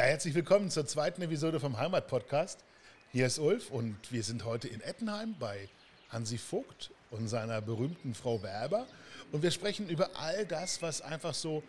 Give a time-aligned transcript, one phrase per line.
[0.00, 2.64] Ja, herzlich willkommen zur zweiten Episode vom Heimat-Podcast.
[3.12, 5.68] Hier ist Ulf und wir sind heute in Ettenheim bei
[6.08, 8.86] Hansi Vogt und seiner berühmten Frau Werber.
[9.30, 11.62] Und wir sprechen über all das, was einfach so,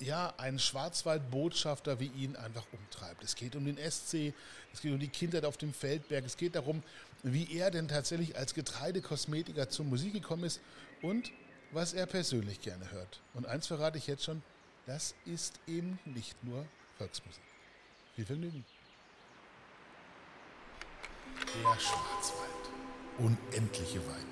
[0.00, 3.24] ja, ein Schwarzwald-Botschafter wie ihn einfach umtreibt.
[3.24, 4.34] Es geht um den SC,
[4.74, 6.82] es geht um die Kindheit auf dem Feldberg, es geht darum,
[7.22, 10.60] wie er denn tatsächlich als Getreidekosmetiker zur Musik gekommen ist
[11.00, 11.32] und
[11.72, 13.22] was er persönlich gerne hört.
[13.32, 14.42] Und eins verrate ich jetzt schon,
[14.84, 16.66] das ist eben nicht nur
[16.98, 17.47] Volksmusik.
[18.18, 18.64] Viel Vergnügen.
[21.36, 22.64] Der Schwarzwald.
[23.18, 24.26] Unendliche Weiten.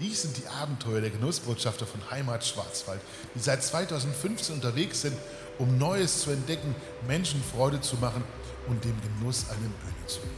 [0.00, 3.00] Dies sind die Abenteuer der Genussbotschafter von Heimat Schwarzwald,
[3.36, 5.16] die seit 2015 unterwegs sind,
[5.60, 6.74] um Neues zu entdecken,
[7.06, 8.24] Menschen Freude zu machen
[8.66, 10.34] und dem Genuss eine Bühne zu geben.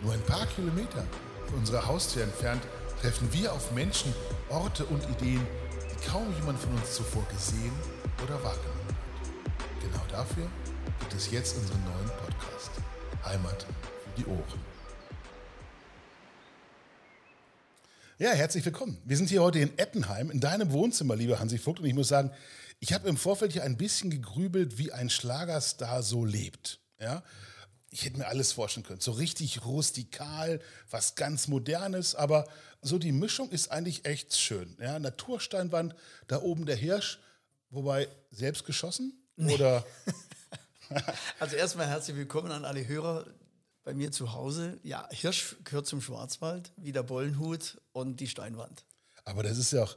[0.00, 1.04] Nur ein paar Kilometer
[1.48, 2.62] von unserer Haustür entfernt
[3.02, 4.14] treffen wir auf Menschen,
[4.48, 5.46] Orte und Ideen,
[5.84, 7.74] die kaum jemand von uns zuvor gesehen
[8.24, 9.82] oder wahrgenommen hat.
[9.82, 10.48] Genau dafür
[11.00, 12.70] gibt es jetzt unseren neuen Podcast.
[13.24, 14.60] Heimat für die Ohren.
[18.18, 18.98] Ja, herzlich willkommen.
[19.04, 21.80] Wir sind hier heute in Ettenheim, in deinem Wohnzimmer, lieber Hansi Vogt.
[21.80, 22.30] Und ich muss sagen,
[22.80, 26.80] ich habe im Vorfeld hier ein bisschen gegrübelt, wie ein Schlagerstar so lebt.
[27.00, 27.22] Ja?
[27.90, 29.00] Ich hätte mir alles vorstellen können.
[29.00, 32.46] So richtig rustikal, was ganz Modernes, aber
[32.82, 34.76] so die Mischung ist eigentlich echt schön.
[34.78, 34.98] Ja?
[34.98, 35.94] Natursteinwand,
[36.28, 37.20] da oben der Hirsch,
[37.70, 39.14] wobei selbst geschossen?
[39.38, 39.86] Oder
[41.38, 43.26] Also erstmal herzlich willkommen an alle Hörer
[43.84, 44.78] bei mir zu Hause.
[44.82, 48.84] Ja, Hirsch gehört zum Schwarzwald, wie der Bollenhut und die Steinwand.
[49.24, 49.96] Aber das ist ja auch,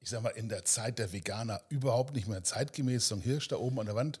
[0.00, 3.08] ich sag mal, in der Zeit der Veganer überhaupt nicht mehr zeitgemäß.
[3.08, 4.20] So ein Hirsch da oben an der Wand.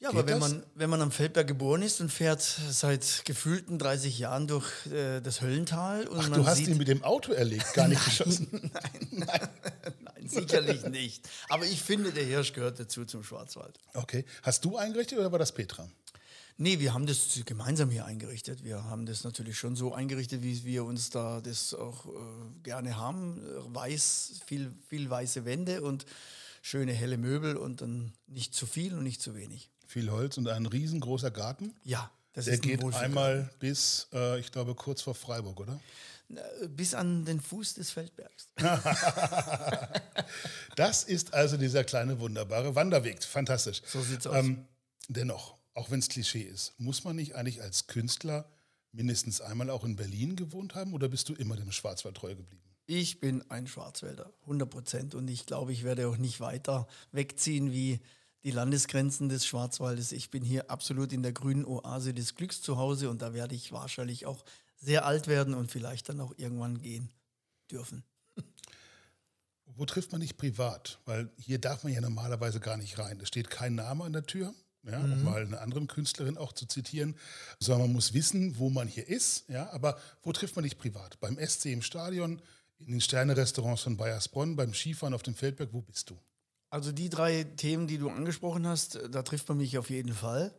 [0.00, 0.50] Ja, Geht aber wenn das?
[0.50, 5.20] man, wenn man am Feldberg geboren ist und fährt seit gefühlten 30 Jahren durch äh,
[5.20, 8.70] das Höllental und Ach, man du hast ihn mit dem Auto erlegt, gar nicht geschossen.
[9.10, 9.48] Nein,
[10.34, 11.28] sicherlich nicht.
[11.48, 13.78] Aber ich finde, der Hirsch gehört dazu zum Schwarzwald.
[13.94, 14.24] Okay.
[14.42, 15.88] Hast du eingerichtet oder war das Petra?
[16.60, 18.64] Nee, wir haben das gemeinsam hier eingerichtet.
[18.64, 22.10] Wir haben das natürlich schon so eingerichtet, wie wir uns da das auch äh,
[22.64, 23.40] gerne haben.
[23.72, 26.04] Weiß, viel, viel weiße Wände und
[26.60, 29.70] schöne helle Möbel und dann nicht zu viel und nicht zu wenig.
[29.86, 31.74] Viel Holz und ein riesengroßer Garten.
[31.84, 35.80] Ja, das Der ist ein geht einmal bis, äh, ich glaube, kurz vor Freiburg, oder?
[36.34, 38.48] Äh, bis an den Fuß des Feldbergs.
[40.76, 43.24] Das ist also dieser kleine, wunderbare Wanderweg.
[43.24, 43.82] Fantastisch.
[43.84, 44.36] So sieht's aus.
[44.36, 44.64] Ähm,
[45.08, 48.48] dennoch, auch wenn es Klischee ist, muss man nicht eigentlich als Künstler
[48.92, 52.62] mindestens einmal auch in Berlin gewohnt haben oder bist du immer dem Schwarzwald treu geblieben?
[52.86, 55.14] Ich bin ein Schwarzwälder, 100 Prozent.
[55.14, 58.00] Und ich glaube, ich werde auch nicht weiter wegziehen wie
[58.44, 60.12] die Landesgrenzen des Schwarzwaldes.
[60.12, 63.54] Ich bin hier absolut in der grünen Oase des Glücks zu Hause und da werde
[63.54, 64.44] ich wahrscheinlich auch
[64.78, 67.10] sehr alt werden und vielleicht dann auch irgendwann gehen
[67.70, 68.04] dürfen.
[69.66, 70.98] Wo trifft man dich privat?
[71.04, 73.20] Weil hier darf man ja normalerweise gar nicht rein.
[73.20, 76.66] Es steht kein Name an der Tür, ja, um mal eine andere Künstlerin auch zu
[76.66, 77.16] zitieren,
[77.60, 79.48] sondern man muss wissen, wo man hier ist.
[79.48, 81.20] Ja, aber wo trifft man dich privat?
[81.20, 82.40] Beim SC im Stadion,
[82.78, 86.18] in den Sterne-Restaurants von Bayersbronn, beim Skifahren auf dem Feldberg, wo bist du?
[86.70, 90.52] Also die drei Themen, die du angesprochen hast, da trifft man mich auf jeden Fall,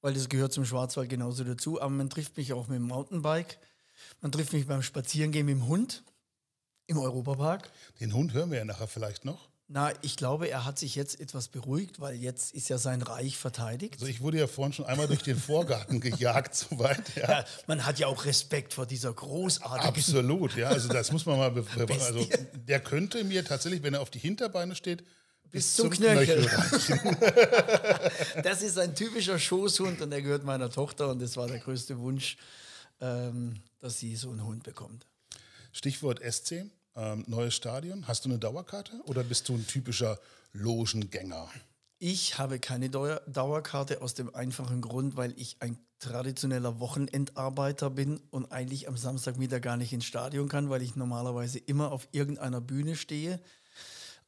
[0.00, 1.80] weil das gehört zum Schwarzwald genauso dazu.
[1.80, 3.58] Aber man trifft mich auch mit dem Mountainbike,
[4.20, 6.02] man trifft mich beim Spazierengehen mit dem Hund
[6.86, 7.70] im Europapark.
[8.00, 9.50] Den Hund hören wir ja nachher vielleicht noch.
[9.72, 13.36] Na, ich glaube, er hat sich jetzt etwas beruhigt, weil jetzt ist ja sein Reich
[13.36, 13.94] verteidigt.
[13.94, 17.14] Also ich wurde ja vorhin schon einmal durch den Vorgarten gejagt, soweit.
[17.14, 17.30] Ja.
[17.30, 19.86] Ja, man hat ja auch Respekt vor dieser großartigen.
[19.86, 20.70] Absolut, ja.
[20.70, 21.64] Also das muss man mal.
[21.88, 22.26] Also
[22.66, 25.04] der könnte mir tatsächlich, wenn er auf die Hinterbeine steht,
[25.50, 26.48] bis, zum zum, Knöchel.
[28.42, 31.98] Das ist ein typischer Schoßhund und der gehört meiner Tochter und das war der größte
[31.98, 32.36] Wunsch,
[33.00, 35.06] ähm, dass sie so einen Hund bekommt.
[35.72, 36.66] Stichwort SC,
[36.96, 38.06] ähm, neues Stadion.
[38.08, 40.18] Hast du eine Dauerkarte oder bist du ein typischer
[40.52, 41.48] Logengänger?
[41.98, 48.20] Ich habe keine Dauer Dauerkarte aus dem einfachen Grund, weil ich ein traditioneller Wochenendarbeiter bin
[48.30, 52.62] und eigentlich am Samstagmittag gar nicht ins Stadion kann, weil ich normalerweise immer auf irgendeiner
[52.62, 53.38] Bühne stehe.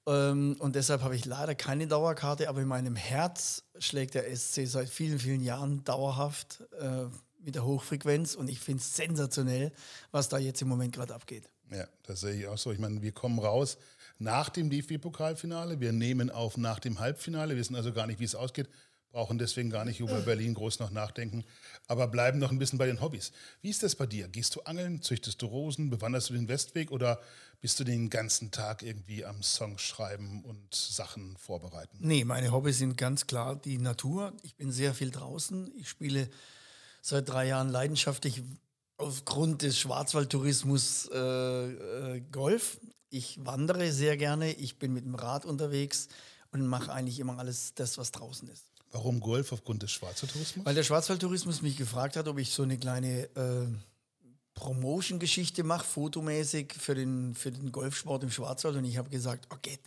[0.07, 4.67] Ähm, und deshalb habe ich leider keine Dauerkarte, aber in meinem Herz schlägt der SC
[4.67, 7.05] seit vielen, vielen Jahren dauerhaft äh,
[7.45, 9.73] mit der Hochfrequenz und ich finde es sensationell,
[10.11, 11.49] was da jetzt im Moment gerade abgeht.
[11.71, 12.73] Ja, das sehe ich auch so.
[12.73, 13.79] Ich meine, wir kommen raus
[14.19, 15.81] nach dem DFB-Pokalfinale.
[15.81, 18.69] Wir nehmen auf nach dem Halbfinale, wissen also gar nicht, wie es ausgeht,
[19.13, 21.45] brauchen deswegen gar nicht über Berlin groß noch nachdenken,
[21.87, 23.31] aber bleiben noch ein bisschen bei den Hobbys.
[23.61, 24.27] Wie ist das bei dir?
[24.29, 27.21] Gehst du angeln, züchtest du Rosen, bewanderst du den Westweg oder
[27.61, 31.99] bist du den ganzen Tag irgendwie am Song schreiben und Sachen vorbereiten?
[32.01, 34.33] Nee, meine Hobbys sind ganz klar die Natur.
[34.43, 35.73] Ich bin sehr viel draußen.
[35.77, 36.29] Ich spiele
[37.03, 38.43] seit drei Jahren leidenschaftlich
[38.97, 42.81] aufgrund des Schwarzwaldtourismus äh, äh, Golf.
[43.11, 44.53] Ich wandere sehr gerne.
[44.55, 46.09] Ich bin mit dem Rad unterwegs
[46.51, 48.72] und mache eigentlich immer alles das, was draußen ist.
[48.93, 50.65] Warum Golf aufgrund des Schwarzwaldtourismus?
[50.67, 53.67] Weil der Schwarzwaldtourismus mich gefragt hat, ob ich so eine kleine äh,
[54.55, 58.77] Promotion-Geschichte mache, fotomäßig für den, für den Golfsport im Schwarzwald.
[58.77, 59.79] Und ich habe gesagt, okay,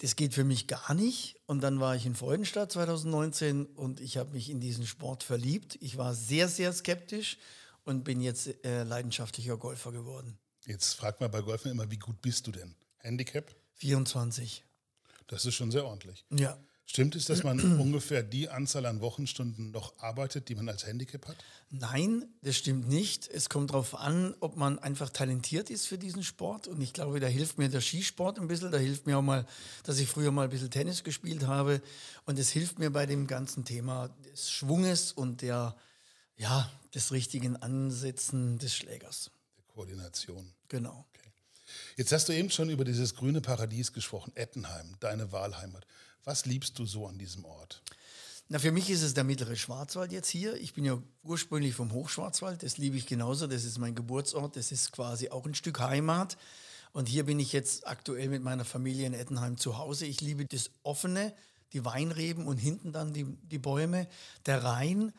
[0.00, 1.36] das geht für mich gar nicht.
[1.46, 5.76] Und dann war ich in Freudenstadt 2019 und ich habe mich in diesen Sport verliebt.
[5.80, 7.36] Ich war sehr, sehr skeptisch
[7.84, 10.38] und bin jetzt äh, leidenschaftlicher Golfer geworden.
[10.64, 12.74] Jetzt fragt man bei Golfen immer, wie gut bist du denn?
[12.98, 13.54] Handicap?
[13.74, 14.64] 24.
[15.26, 16.24] Das ist schon sehr ordentlich.
[16.30, 16.58] Ja.
[16.90, 21.28] Stimmt es, dass man ungefähr die Anzahl an Wochenstunden noch arbeitet, die man als Handicap
[21.28, 21.36] hat?
[21.68, 23.28] Nein, das stimmt nicht.
[23.28, 26.66] Es kommt darauf an, ob man einfach talentiert ist für diesen Sport.
[26.66, 28.72] Und ich glaube, da hilft mir der Skisport ein bisschen.
[28.72, 29.46] Da hilft mir auch mal,
[29.84, 31.82] dass ich früher mal ein bisschen Tennis gespielt habe.
[32.24, 35.76] Und es hilft mir bei dem ganzen Thema des Schwunges und der,
[36.36, 39.30] ja, des richtigen Ansetzen des Schlägers.
[39.58, 40.54] Der Koordination.
[40.68, 41.04] Genau.
[41.10, 41.30] Okay.
[41.96, 45.86] Jetzt hast du eben schon über dieses grüne Paradies gesprochen, Ettenheim, deine Wahlheimat.
[46.28, 47.80] Was liebst du so an diesem Ort?
[48.50, 50.56] Na, für mich ist es der mittlere Schwarzwald jetzt hier.
[50.56, 53.46] Ich bin ja ursprünglich vom Hochschwarzwald, das liebe ich genauso.
[53.46, 56.36] Das ist mein Geburtsort, das ist quasi auch ein Stück Heimat.
[56.92, 60.04] Und hier bin ich jetzt aktuell mit meiner Familie in Ettenheim zu Hause.
[60.04, 61.34] Ich liebe das Offene,
[61.72, 64.06] die Weinreben und hinten dann die, die Bäume,
[64.44, 65.14] der Rhein.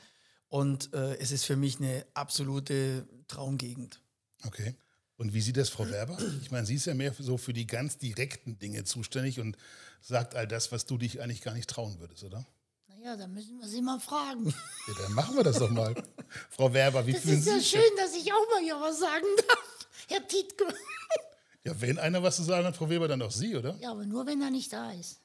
[0.47, 3.99] Und äh, es ist für mich eine absolute Traumgegend.
[4.45, 4.75] Okay.
[5.19, 6.17] Und wie sieht das Frau Werber?
[6.41, 9.57] Ich meine, sie ist ja mehr so für die ganz direkten Dinge zuständig und
[10.01, 12.45] sagt all das, was du dich eigentlich gar nicht trauen würdest, oder?
[12.87, 14.47] Naja, da müssen wir sie mal fragen.
[14.87, 15.93] Ja, dann machen wir das doch mal.
[16.49, 17.69] Frau Werber, wie Das fühlen ist Sie ja sich?
[17.69, 19.87] schön, dass ich auch mal hier was sagen darf.
[20.07, 20.63] Herr Tietke.
[21.65, 23.75] Ja, wenn einer was zu sagen hat, Frau Weber, dann doch Sie, oder?
[23.81, 25.19] Ja, aber nur wenn er nicht da ist.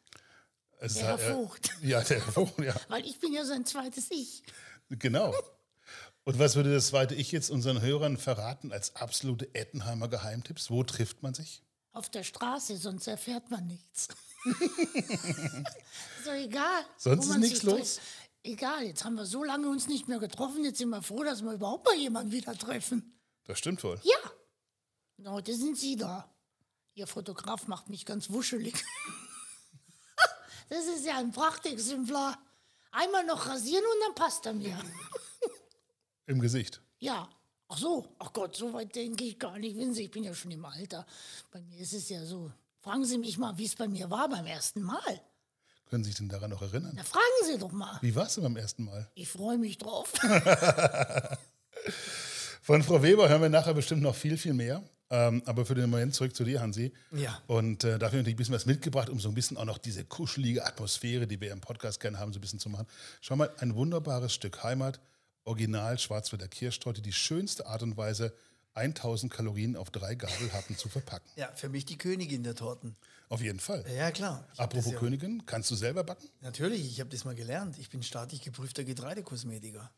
[0.81, 1.71] Es Der ist, Herr Vogt.
[1.83, 4.43] Ja, der Herr Vogt, ja, Weil ich bin ja sein zweites Ich.
[4.91, 5.33] genau.
[6.25, 10.71] Und was würde das zweite Ich jetzt unseren Hörern verraten als absolute Ettenheimer Geheimtipps?
[10.71, 11.63] Wo trifft man sich?
[11.93, 14.09] Auf der Straße, sonst erfährt man nichts.
[16.25, 16.85] doch egal.
[16.97, 18.01] Sonst ist nichts los?
[18.43, 20.65] Egal, jetzt haben wir so lange uns nicht mehr getroffen.
[20.65, 23.19] Jetzt sind wir froh, dass wir überhaupt mal jemanden wieder treffen.
[23.45, 24.01] Das stimmt wohl.
[24.03, 24.31] Ja.
[25.19, 26.29] Und heute sind Sie da.
[26.95, 28.75] Ihr Fotograf macht mich ganz wuschelig.
[30.69, 32.39] das ist ja ein Prachtexemplar.
[32.93, 34.79] Einmal noch rasieren und dann passt er mir.
[36.27, 36.81] Im Gesicht.
[36.99, 37.29] Ja.
[37.69, 39.77] Ach so, ach Gott, so weit denke ich gar nicht.
[39.77, 41.07] Wissen Sie, ich bin ja schon im Alter.
[41.51, 42.53] Bei mir ist es ja so.
[42.81, 45.21] Fragen Sie mich mal, wie es bei mir war beim ersten Mal.
[45.89, 46.93] Können Sie sich denn daran noch erinnern?
[46.95, 47.99] Na, fragen Sie doch mal.
[48.03, 49.11] Wie war es denn beim ersten Mal?
[49.15, 50.13] Ich freue mich drauf.
[52.63, 54.83] Von Frau Weber hören wir nachher bestimmt noch viel, viel mehr.
[55.11, 56.93] Ähm, aber für den Moment zurück zu dir, Hansi.
[57.13, 57.41] Ja.
[57.47, 60.05] Und äh, dafür natürlich ein bisschen was mitgebracht, um so ein bisschen auch noch diese
[60.05, 62.87] kuschelige Atmosphäre, die wir im Podcast gerne haben, so ein bisschen zu machen.
[63.21, 64.99] Schau mal, ein wunderbares Stück Heimat,
[65.45, 68.35] Original Schwarzwälder Kirschtorte, die schönste Art und Weise,
[68.75, 71.29] 1000 Kalorien auf drei Gabelhappen zu verpacken.
[71.37, 72.97] Ja, für mich die Königin der Torten.
[73.29, 73.85] Auf jeden Fall.
[73.97, 74.47] Ja, klar.
[74.53, 76.29] Ich Apropos ja, Königin, kannst du selber backen?
[76.41, 77.79] Natürlich, ich habe das mal gelernt.
[77.79, 79.91] Ich bin staatlich geprüfter Getreidekosmetiker.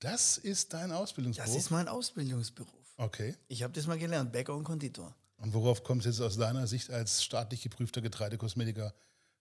[0.00, 1.54] Das ist dein Ausbildungsberuf.
[1.54, 2.94] Das ist mein Ausbildungsberuf.
[2.98, 3.34] okay.
[3.48, 5.14] Ich habe das mal gelernt, Bäcker und Konditor.
[5.38, 8.94] Und worauf kommt es jetzt aus deiner Sicht als staatlich geprüfter Getreidekosmetiker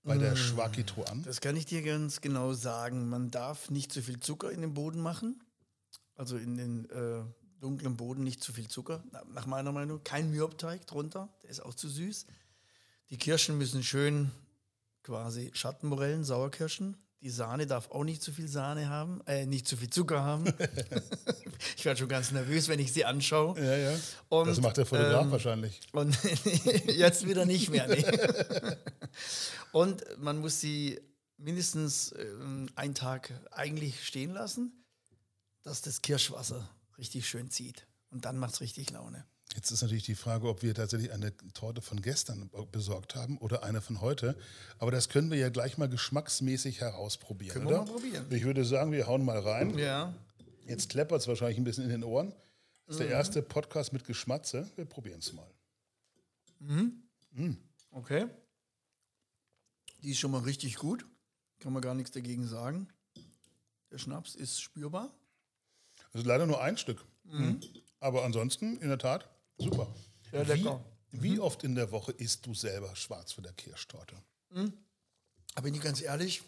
[0.06, 1.24] bei der Schwakito an?
[1.24, 3.10] Das kann ich dir ganz genau sagen.
[3.10, 5.42] Man darf nicht zu viel Zucker in den Boden machen.
[6.16, 7.24] Also in den äh,
[7.60, 10.02] dunklen Boden nicht zu viel Zucker, na- nach meiner Meinung.
[10.04, 12.25] Kein Mürbteig drunter, der ist auch zu süß.
[13.10, 14.31] Die Kirschen müssen schön
[15.04, 16.96] quasi Schattenmorellen, Sauerkirschen.
[17.25, 20.45] Die Sahne darf auch nicht zu viel Sahne haben, äh, nicht zu viel Zucker haben.
[21.75, 23.59] ich werde schon ganz nervös, wenn ich sie anschaue.
[23.59, 24.00] Ja, ja.
[24.30, 25.80] Und, das macht der Fotograf ähm, wahrscheinlich.
[25.92, 26.16] Und
[26.85, 27.88] jetzt wieder nicht mehr.
[27.88, 28.06] Nee.
[29.71, 31.02] Und man muss sie
[31.38, 34.85] mindestens ähm, einen Tag eigentlich stehen lassen,
[35.64, 36.69] dass das Kirschwasser
[37.00, 37.88] richtig schön zieht.
[38.11, 39.26] Und dann macht es richtig Laune.
[39.56, 43.64] Jetzt ist natürlich die Frage, ob wir tatsächlich eine Torte von gestern besorgt haben oder
[43.64, 44.38] eine von heute.
[44.80, 47.85] Aber das können wir ja gleich mal geschmacksmäßig herausprobieren, Können wir oder?
[47.85, 48.26] mal probieren.
[48.31, 49.78] Ich würde sagen, wir hauen mal rein.
[49.78, 50.14] Ja.
[50.68, 52.33] Jetzt kleppert es wahrscheinlich ein bisschen in den Ohren.
[52.85, 53.07] Das ist Mhm.
[53.07, 54.69] der erste Podcast mit Geschmatze.
[54.76, 55.47] Wir probieren es mal.
[57.92, 58.28] Okay.
[60.02, 61.06] Die ist schon mal richtig gut.
[61.59, 62.90] Kann man gar nichts dagegen sagen.
[63.92, 65.14] Der Schnaps ist spürbar.
[66.12, 67.06] Das ist leider nur ein Stück.
[67.24, 67.62] Mhm.
[68.02, 69.94] Aber ansonsten, in der Tat, super.
[70.31, 70.83] Sehr lecker.
[71.12, 74.16] Wie, wie oft in der Woche isst du selber Schwarzwälder Kirschtorte?
[75.54, 76.44] Aber bin ich ganz ehrlich,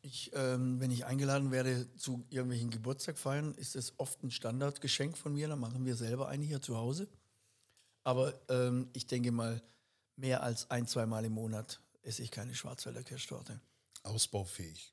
[0.00, 5.32] ich, ähm, wenn ich eingeladen werde zu irgendwelchen Geburtstagfeiern, ist es oft ein Standardgeschenk von
[5.32, 5.48] mir.
[5.48, 7.08] Dann machen wir selber eine hier zu Hause.
[8.02, 9.62] Aber ähm, ich denke mal,
[10.16, 13.60] mehr als ein, zwei Mal im Monat esse ich keine Schwarzwälder Kirschtorte.
[14.02, 14.92] Ausbaufähig.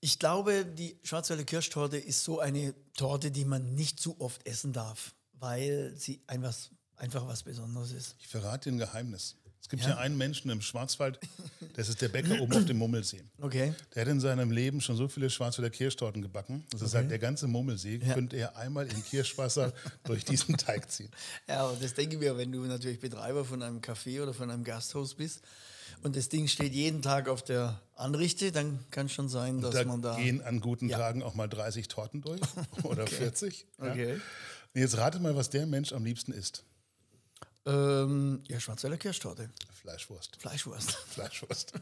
[0.00, 4.72] Ich glaube, die Schwarzwälder Kirschtorte ist so eine Torte, die man nicht zu oft essen
[4.72, 6.54] darf, weil sie einfach,
[6.96, 8.14] einfach was Besonderes ist.
[8.20, 9.36] Ich verrate dir ein Geheimnis.
[9.60, 9.90] Es gibt ja.
[9.90, 11.18] ja einen Menschen im Schwarzwald,
[11.74, 13.22] das ist der Bäcker oben auf dem Mummelsee.
[13.40, 13.74] Okay.
[13.94, 16.64] Der hat in seinem Leben schon so viele Schwarzwälder Kirschtorten gebacken.
[16.70, 16.98] Das ist okay.
[16.98, 18.14] halt der ganze Mummelsee, ja.
[18.14, 19.72] könnte er einmal in Kirschwasser
[20.04, 21.10] durch diesen Teig ziehen.
[21.48, 24.50] Ja, und das denke ich mir, wenn du natürlich Betreiber von einem Café oder von
[24.50, 25.42] einem Gasthaus bist
[26.02, 29.74] und das Ding steht jeden Tag auf der Anrichte, dann kann es schon sein, dass
[29.74, 30.16] da man da.
[30.16, 30.98] gehen an guten ja.
[30.98, 32.40] Tagen auch mal 30 Torten durch
[32.82, 33.14] oder okay.
[33.14, 33.66] 40.
[33.78, 34.20] Okay.
[34.74, 36.64] Jetzt rate mal, was der Mensch am liebsten isst.
[37.64, 39.50] Ähm, ja, Schwarzwälder Kirschtorte.
[39.72, 40.36] Fleischwurst.
[40.36, 40.92] Fleischwurst.
[41.08, 41.72] Fleischwurst.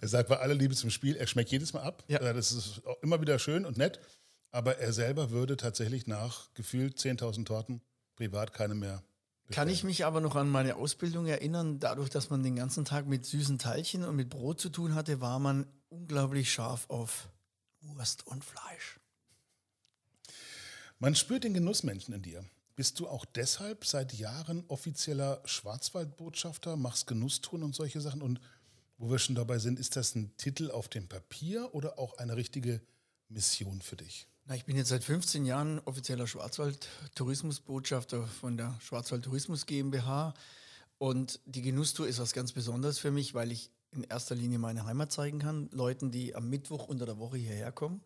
[0.00, 2.04] Er sagt bei aller Liebe zum Spiel, er schmeckt jedes Mal ab.
[2.08, 2.18] Ja.
[2.18, 4.00] Das ist immer wieder schön und nett.
[4.50, 7.82] Aber er selber würde tatsächlich nach gefühlt 10.000 Torten
[8.16, 9.02] privat keine mehr.
[9.50, 11.80] Kann ich mich aber noch an meine Ausbildung erinnern.
[11.80, 15.20] Dadurch, dass man den ganzen Tag mit süßen Teilchen und mit Brot zu tun hatte,
[15.20, 17.28] war man unglaublich scharf auf
[17.80, 19.00] Wurst und Fleisch.
[21.00, 22.44] Man spürt den Genussmenschen in dir.
[22.74, 28.20] Bist du auch deshalb seit Jahren offizieller Schwarzwaldbotschafter, machst Genusstouren und solche Sachen?
[28.20, 28.40] Und
[28.96, 32.34] wo wir schon dabei sind, ist das ein Titel auf dem Papier oder auch eine
[32.34, 32.80] richtige
[33.28, 34.26] Mission für dich?
[34.46, 40.34] Na, ich bin jetzt seit 15 Jahren offizieller Schwarzwald-Tourismusbotschafter von der Schwarzwald Tourismus GmbH.
[40.98, 44.84] Und die Genusstour ist was ganz Besonderes für mich, weil ich in erster Linie meine
[44.84, 45.70] Heimat zeigen kann.
[45.70, 48.02] Leuten, die am Mittwoch unter der Woche hierher kommen.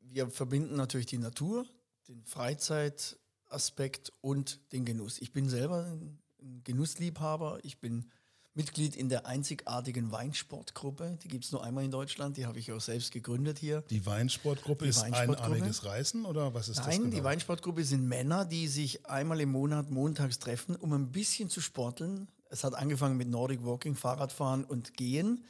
[0.00, 1.64] Wir verbinden natürlich die Natur,
[2.08, 3.18] den Freizeit,
[3.48, 5.20] Aspekt und den Genuss.
[5.20, 6.18] Ich bin selber ein
[6.64, 7.60] Genussliebhaber.
[7.62, 8.10] Ich bin
[8.54, 11.18] Mitglied in der einzigartigen Weinsportgruppe.
[11.22, 12.36] Die gibt es nur einmal in Deutschland.
[12.36, 13.82] Die habe ich auch selbst gegründet hier.
[13.88, 15.42] Die Weinsportgruppe die ist Weinsportgruppe.
[15.42, 16.94] einarmiges Reisen oder was ist Nein, das?
[16.94, 17.16] Nein, genau?
[17.16, 21.60] die Weinsportgruppe sind Männer, die sich einmal im Monat montags treffen, um ein bisschen zu
[21.60, 22.28] sporteln.
[22.50, 25.44] Es hat angefangen mit Nordic Walking, Fahrradfahren und Gehen.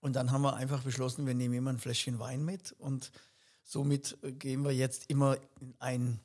[0.00, 2.72] Und dann haben wir einfach beschlossen, wir nehmen immer ein Fläschchen Wein mit.
[2.72, 3.12] Und
[3.68, 6.20] somit gehen wir jetzt immer in ein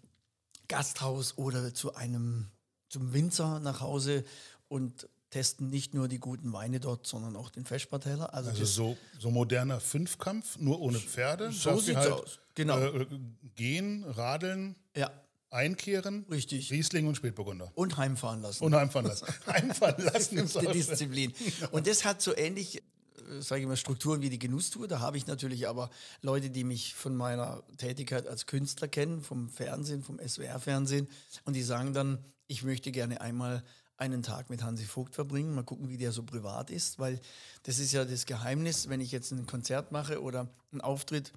[0.69, 2.47] Gasthaus oder zu einem
[2.87, 4.23] zum Winzer nach Hause
[4.69, 8.33] und testen nicht nur die guten Weine dort, sondern auch den Feschbarteller.
[8.33, 11.51] Also, also so, so moderner Fünfkampf, nur ohne Pferde.
[11.51, 12.39] So sieht halt, aus.
[12.55, 12.79] Genau.
[12.79, 13.07] Äh,
[13.55, 14.75] gehen, radeln.
[14.95, 15.11] Ja.
[15.49, 16.71] Einkehren, Richtig.
[16.71, 17.71] Riesling und Spätburgunder.
[17.75, 18.63] Und heimfahren lassen.
[18.63, 19.27] Und heimfahren lassen.
[19.47, 20.49] heimfahren lassen.
[20.61, 21.33] die Disziplin.
[21.71, 22.81] Und das hat so ähnlich
[23.39, 24.87] sage ich mal, Strukturen wie die Genusstour.
[24.87, 25.89] Da habe ich natürlich aber
[26.21, 31.07] Leute, die mich von meiner Tätigkeit als Künstler kennen, vom Fernsehen, vom SWR-Fernsehen.
[31.45, 33.63] Und die sagen dann, ich möchte gerne einmal
[33.97, 37.19] einen Tag mit Hansi Vogt verbringen, mal gucken, wie der so privat ist, weil
[37.63, 41.31] das ist ja das Geheimnis, wenn ich jetzt ein Konzert mache oder einen Auftritt,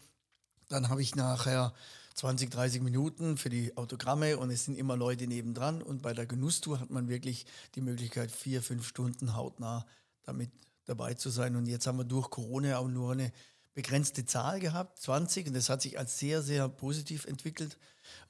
[0.69, 1.75] dann habe ich nachher
[2.15, 6.27] 20, 30 Minuten für die Autogramme und es sind immer Leute nebendran und bei der
[6.27, 9.87] Genusstour hat man wirklich die Möglichkeit, vier, fünf Stunden hautnah
[10.25, 10.51] damit
[10.87, 11.57] dabei zu sein.
[11.57, 13.33] Und jetzt haben wir durch Corona auch nur eine
[13.75, 17.77] begrenzte Zahl gehabt, 20, und das hat sich als sehr, sehr positiv entwickelt.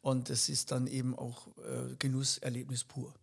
[0.02, 3.14] Und es ist dann eben auch äh, Genusserlebnis pur.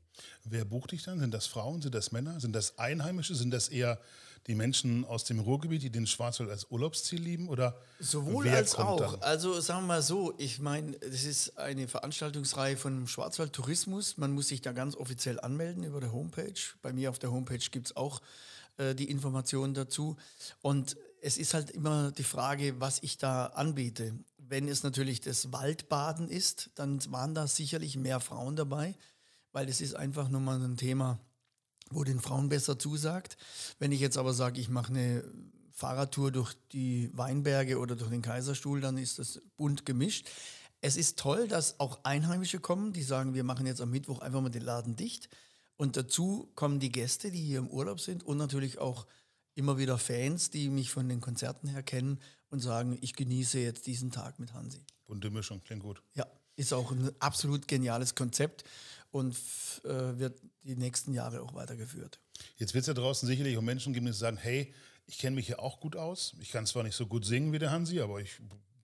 [0.45, 1.19] Wer bucht dich dann?
[1.19, 3.99] Sind das Frauen, sind das Männer, sind das Einheimische, sind das eher
[4.47, 7.49] die Menschen aus dem Ruhrgebiet, die den Schwarzwald als Urlaubsziel lieben?
[7.49, 9.13] Oder Sowohl als auch.
[9.13, 9.21] Dann?
[9.21, 14.17] Also sagen wir mal so, ich meine, das ist eine Veranstaltungsreihe von Schwarzwald Tourismus.
[14.17, 16.53] Man muss sich da ganz offiziell anmelden über der Homepage.
[16.81, 18.21] Bei mir auf der Homepage gibt es auch
[18.77, 20.17] äh, die Informationen dazu.
[20.61, 24.13] Und es ist halt immer die Frage, was ich da anbiete.
[24.37, 28.95] Wenn es natürlich das Waldbaden ist, dann waren da sicherlich mehr Frauen dabei,
[29.51, 31.19] weil es ist einfach nur mal ein Thema,
[31.89, 33.37] wo den Frauen besser zusagt.
[33.79, 35.23] Wenn ich jetzt aber sage, ich mache eine
[35.71, 40.27] Fahrradtour durch die Weinberge oder durch den Kaiserstuhl, dann ist das bunt gemischt.
[40.81, 44.41] Es ist toll, dass auch Einheimische kommen, die sagen, wir machen jetzt am Mittwoch einfach
[44.41, 45.29] mal den Laden dicht.
[45.83, 49.05] Und dazu kommen die Gäste, die hier im Urlaub sind und natürlich auch
[49.53, 53.85] immer wieder Fans, die mich von den Konzerten her kennen und sagen, ich genieße jetzt
[53.85, 54.79] diesen Tag mit Hansi.
[55.07, 56.01] Bunte Mischung, klingt gut.
[56.15, 56.25] Ja,
[56.55, 58.63] ist auch ein absolut geniales Konzept
[59.11, 59.35] und
[59.83, 62.17] äh, wird die nächsten Jahre auch weitergeführt.
[62.55, 64.73] Jetzt wird es ja draußen sicherlich auch Menschen geben, die sagen, hey,
[65.05, 66.33] ich kenne mich hier auch gut aus.
[66.39, 68.39] Ich kann zwar nicht so gut singen wie der Hansi, aber ich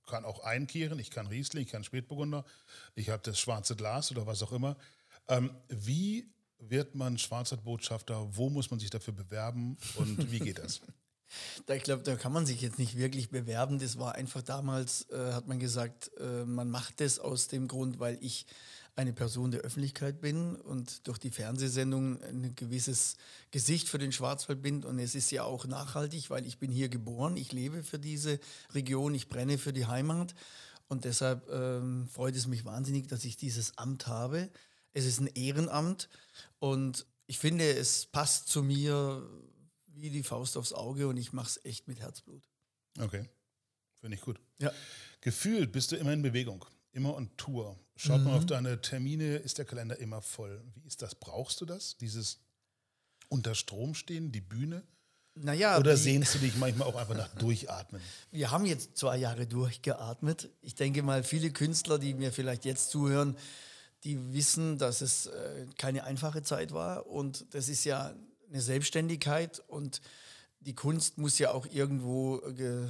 [0.06, 2.44] kann auch einkehren, ich kann Riesling, ich kann Spätburgunder,
[2.94, 4.76] ich habe das schwarze Glas oder was auch immer.
[5.30, 6.30] Ähm, wie
[6.60, 8.36] wird man Schwarzwaldbotschafter?
[8.36, 10.82] Wo muss man sich dafür bewerben und wie geht das?
[11.68, 13.78] Da, ich glaube, da kann man sich jetzt nicht wirklich bewerben.
[13.78, 18.00] Das war einfach damals, äh, hat man gesagt, äh, man macht das aus dem Grund,
[18.00, 18.48] weil ich
[18.96, 23.16] eine Person der Öffentlichkeit bin und durch die Fernsehsendung ein gewisses
[23.52, 24.84] Gesicht für den Schwarzwald bin.
[24.84, 28.40] Und es ist ja auch nachhaltig, weil ich bin hier geboren, ich lebe für diese
[28.74, 30.36] Region, ich brenne für die Heimat.
[30.90, 34.50] Und deshalb ähm, freut es mich wahnsinnig, dass ich dieses Amt habe.
[34.94, 36.10] Es ist ein Ehrenamt
[36.60, 39.28] und ich finde, es passt zu mir
[39.88, 42.42] wie die Faust aufs Auge und ich mache es echt mit Herzblut.
[43.00, 43.26] Okay,
[44.00, 44.40] finde ich gut.
[44.60, 44.72] Ja.
[45.22, 47.78] Gefühlt bist du immer in Bewegung, immer on Tour.
[47.96, 48.26] Schaut mhm.
[48.26, 50.64] mal auf deine Termine, ist der Kalender immer voll.
[50.76, 51.16] Wie ist das?
[51.16, 51.98] Brauchst du das?
[51.98, 52.40] Dieses
[53.28, 54.84] unter Strom stehen, die Bühne?
[55.36, 58.02] Naja, Oder sehnst du dich manchmal auch einfach nach Durchatmen?
[58.32, 60.50] Wir haben jetzt zwei Jahre durchgeatmet.
[60.62, 63.38] Ich denke mal, viele Künstler, die mir vielleicht jetzt zuhören,
[64.04, 67.08] die wissen, dass es äh, keine einfache Zeit war.
[67.08, 68.14] Und das ist ja
[68.50, 70.02] eine Selbstständigkeit und
[70.62, 72.88] die Kunst muss ja auch irgendwo ge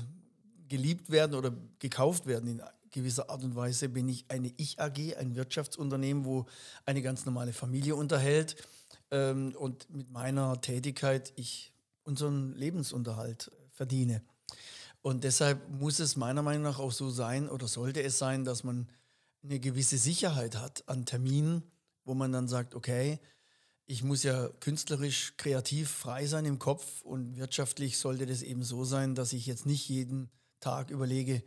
[0.68, 2.48] geliebt werden oder gekauft werden.
[2.48, 2.62] In
[2.92, 6.46] gewisser Art und Weise bin ich eine Ich-AG, ein Wirtschaftsunternehmen, wo
[6.86, 8.56] eine ganz normale Familie unterhält.
[9.10, 11.74] Ähm, und mit meiner Tätigkeit ich
[12.04, 14.22] unseren Lebensunterhalt verdiene.
[15.02, 18.64] Und deshalb muss es meiner Meinung nach auch so sein oder sollte es sein, dass
[18.64, 18.90] man
[19.44, 21.64] eine gewisse Sicherheit hat an Terminen,
[22.04, 23.20] wo man dann sagt, okay,
[23.86, 28.86] ich muss ja künstlerisch, kreativ frei sein im Kopf und wirtschaftlich sollte das eben so
[28.86, 30.30] sein, dass ich jetzt nicht jeden
[30.60, 31.44] Tag überlege,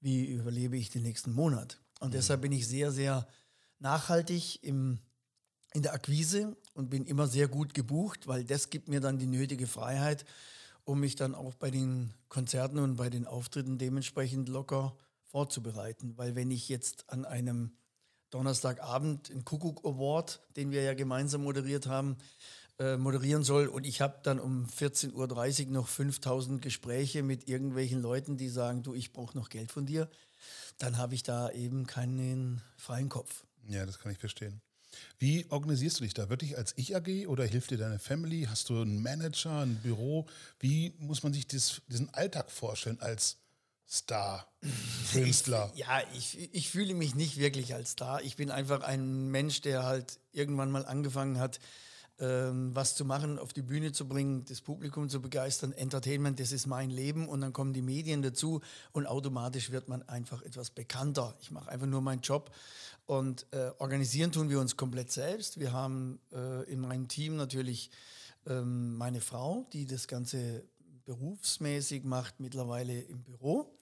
[0.00, 1.80] wie überlebe ich den nächsten Monat.
[2.00, 3.28] Und deshalb bin ich sehr, sehr
[3.78, 4.98] nachhaltig im,
[5.72, 9.26] in der Akquise und bin immer sehr gut gebucht, weil das gibt mir dann die
[9.26, 10.24] nötige Freiheit,
[10.84, 14.96] um mich dann auch bei den Konzerten und bei den Auftritten dementsprechend locker
[15.34, 16.16] vorzubereiten.
[16.16, 17.72] Weil wenn ich jetzt an einem
[18.30, 22.18] Donnerstagabend den Kuckuck Award, den wir ja gemeinsam moderiert haben,
[22.78, 28.00] äh, moderieren soll und ich habe dann um 14.30 Uhr noch 5000 Gespräche mit irgendwelchen
[28.00, 30.08] Leuten, die sagen, du, ich brauche noch Geld von dir,
[30.78, 33.44] dann habe ich da eben keinen freien Kopf.
[33.66, 34.60] Ja, das kann ich verstehen.
[35.18, 36.30] Wie organisierst du dich da?
[36.30, 38.46] Wirklich als Ich-AG oder hilft dir deine Family?
[38.48, 40.26] Hast du einen Manager, ein Büro?
[40.60, 43.38] Wie muss man sich dies, diesen Alltag vorstellen als
[43.88, 44.46] Star,
[45.12, 45.72] Künstler?
[45.74, 48.22] Ja, ich, ich fühle mich nicht wirklich als Star.
[48.22, 51.60] Ich bin einfach ein Mensch, der halt irgendwann mal angefangen hat,
[52.20, 55.72] ähm, was zu machen, auf die Bühne zu bringen, das Publikum zu begeistern.
[55.72, 58.60] Entertainment, das ist mein Leben und dann kommen die Medien dazu
[58.92, 61.34] und automatisch wird man einfach etwas bekannter.
[61.40, 62.54] Ich mache einfach nur meinen Job
[63.06, 65.58] und äh, organisieren tun wir uns komplett selbst.
[65.58, 67.90] Wir haben äh, in meinem Team natürlich
[68.46, 70.64] ähm, meine Frau, die das Ganze
[71.04, 73.73] berufsmäßig macht, mittlerweile im Büro.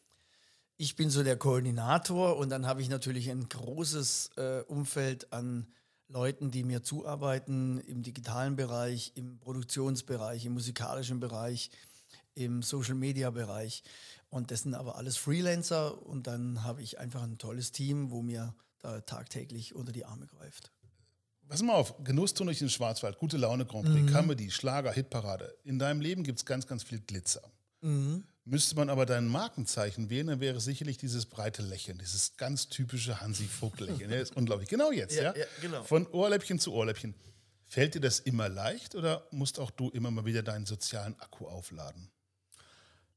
[0.76, 5.66] Ich bin so der Koordinator und dann habe ich natürlich ein großes äh, Umfeld an
[6.08, 11.70] Leuten, die mir zuarbeiten im digitalen Bereich, im Produktionsbereich, im musikalischen Bereich,
[12.34, 13.82] im Social-Media-Bereich.
[14.28, 18.22] Und das sind aber alles Freelancer und dann habe ich einfach ein tolles Team, wo
[18.22, 20.72] mir da tagtäglich unter die Arme greift.
[21.48, 25.54] Pass mal auf, Genusstun durch den Schwarzwald, gute Laune Grand Prix, Comedy, Schlager, Hitparade.
[25.64, 27.42] In deinem Leben gibt es ganz, ganz viel Glitzer.
[28.44, 33.20] Müsste man aber dein Markenzeichen wählen, dann wäre sicherlich dieses breite Lächeln, dieses ganz typische
[33.20, 34.10] Hansi Vogt-Lächeln.
[34.10, 34.68] Ja, ist unglaublich.
[34.68, 35.84] Genau jetzt, ja, Ja, ja, genau.
[35.84, 37.14] Von Ohrläppchen zu Ohrläppchen.
[37.64, 41.46] Fällt dir das immer leicht oder musst auch du immer mal wieder deinen sozialen Akku
[41.46, 42.10] aufladen?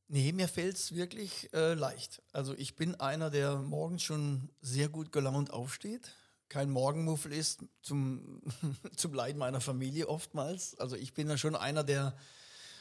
[0.08, 2.22] Nee, mir fällt es wirklich äh, leicht.
[2.32, 6.16] Also ich bin einer, der morgens schon sehr gut gelaunt aufsteht,
[6.48, 8.42] kein Morgenmuffel ist, zum,
[8.96, 10.78] zum Leid meiner Familie oftmals.
[10.80, 12.16] Also ich bin da schon einer, der,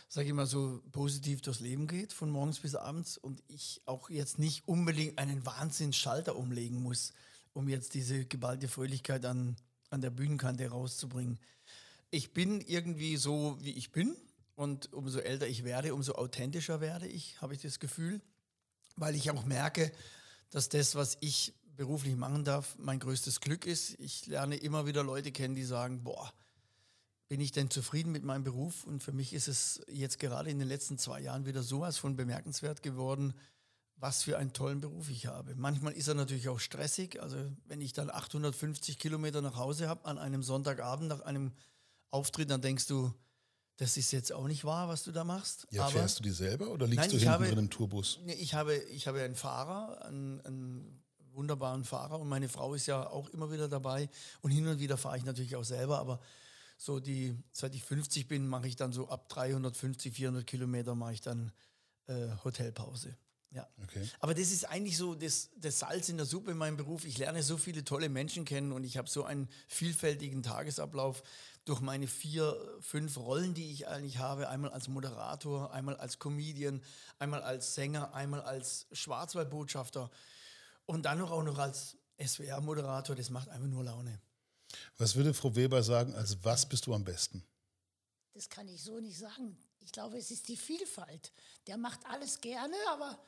[0.09, 3.19] sage ich mal so, positiv durchs Leben geht, von morgens bis abends.
[3.19, 7.13] Und ich auch jetzt nicht unbedingt einen Wahnsinnsschalter umlegen muss,
[7.53, 9.57] um jetzt diese geballte Fröhlichkeit an,
[9.91, 11.39] an der Bühnenkante rauszubringen.
[12.11, 14.17] Ich bin irgendwie so, wie ich bin.
[14.57, 18.21] Und umso älter ich werde, umso authentischer werde ich, habe ich das Gefühl.
[18.97, 19.91] Weil ich auch merke,
[20.51, 23.99] dass das, was ich beruflich machen darf, mein größtes Glück ist.
[23.99, 26.33] Ich lerne immer wieder Leute kennen, die sagen, boah,
[27.29, 28.85] bin ich denn zufrieden mit meinem Beruf?
[28.85, 32.17] Und für mich ist es jetzt gerade in den letzten zwei Jahren wieder sowas von
[32.17, 33.35] bemerkenswert geworden,
[33.97, 35.55] was für einen tollen Beruf ich habe.
[35.57, 37.23] Manchmal ist er natürlich auch stressig.
[37.23, 41.53] Also wenn ich dann 850 Kilometer nach Hause habe an einem Sonntagabend nach einem
[42.11, 43.13] Auftritt, dann denkst du,
[43.77, 45.67] das ist jetzt auch nicht wahr, was du da machst.
[45.71, 47.71] Ja, Aber- fährst du die selber oder liegst Nein, du ich hinten habe- drin im
[47.71, 48.21] Tourbus?
[48.25, 52.87] Nee, ich habe, ich habe einen Fahrer, einen, einen wunderbaren Fahrer und meine Frau ist
[52.87, 54.09] ja auch immer wieder dabei
[54.43, 56.21] und hin und wieder fahre ich natürlich auch selber, aber
[56.77, 61.15] so die, seit ich 50 bin, mache ich dann so ab 350, 400 Kilometer mache
[61.15, 61.53] ich dann
[62.07, 63.17] äh, Hotelpause.
[63.55, 63.69] Ja.
[63.85, 64.03] Okay.
[64.19, 67.05] Aber das ist eigentlich so das, das Salz in der Suppe in meinem Beruf.
[67.05, 71.23] Ich lerne so viele tolle Menschen kennen und ich habe so einen vielfältigen Tagesablauf
[71.65, 74.49] durch meine vier, fünf Rollen, die ich eigentlich habe.
[74.49, 76.83] Einmal als Moderator, einmal als Comedian,
[77.21, 80.11] einmal als Sänger, einmal als Schwarzwaldbotschafter
[80.85, 83.15] und dann noch auch noch als SWR-Moderator.
[83.15, 84.21] Das macht einfach nur Laune.
[84.99, 87.45] Was würde Frau Weber sagen, als was bist du am besten?
[88.33, 89.57] Das kann ich so nicht sagen.
[89.81, 91.33] Ich glaube, es ist die Vielfalt.
[91.67, 93.19] Der macht alles gerne, aber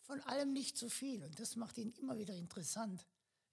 [0.00, 1.22] von allem nicht zu viel.
[1.22, 3.06] Und das macht ihn immer wieder interessant.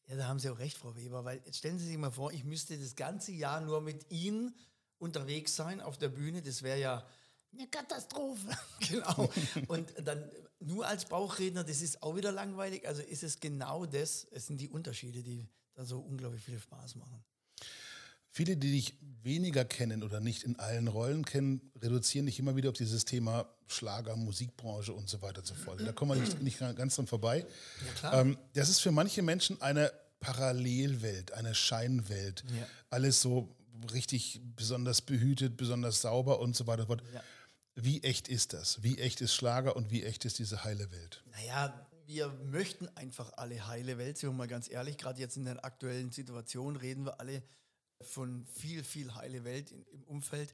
[0.07, 2.31] Ja, da haben Sie auch recht, Frau Weber, weil jetzt stellen Sie sich mal vor,
[2.31, 4.55] ich müsste das ganze Jahr nur mit Ihnen
[4.97, 6.41] unterwegs sein auf der Bühne.
[6.41, 7.07] Das wäre ja
[7.51, 8.49] Eine Katastrophe.
[8.79, 9.29] Genau.
[9.67, 12.87] Und dann nur als Bauchredner, das ist auch wieder langweilig.
[12.87, 16.95] Also ist es genau das, es sind die Unterschiede, die da so unglaublich viel Spaß
[16.95, 17.23] machen.
[18.35, 22.69] Viele, die dich weniger kennen oder nicht in allen Rollen kennen, reduzieren dich immer wieder
[22.71, 25.79] auf dieses Thema Schlager, Musikbranche und so weiter und so fort.
[25.85, 27.45] Da kommen wir nicht, nicht ganz dran vorbei.
[28.01, 32.43] Ja, ähm, das ist für manche Menschen eine Parallelwelt, eine Scheinwelt.
[32.57, 32.65] Ja.
[32.89, 33.55] Alles so
[33.93, 36.87] richtig besonders behütet, besonders sauber und so weiter.
[37.13, 37.23] Ja.
[37.75, 38.81] Wie echt ist das?
[38.81, 41.23] Wie echt ist Schlager und wie echt ist diese heile Welt?
[41.31, 44.97] Naja, wir möchten einfach alle heile Welt, sind wir mal ganz ehrlich.
[44.97, 47.43] Gerade jetzt in der aktuellen Situation reden wir alle
[48.03, 50.53] von viel, viel heile Welt in, im Umfeld.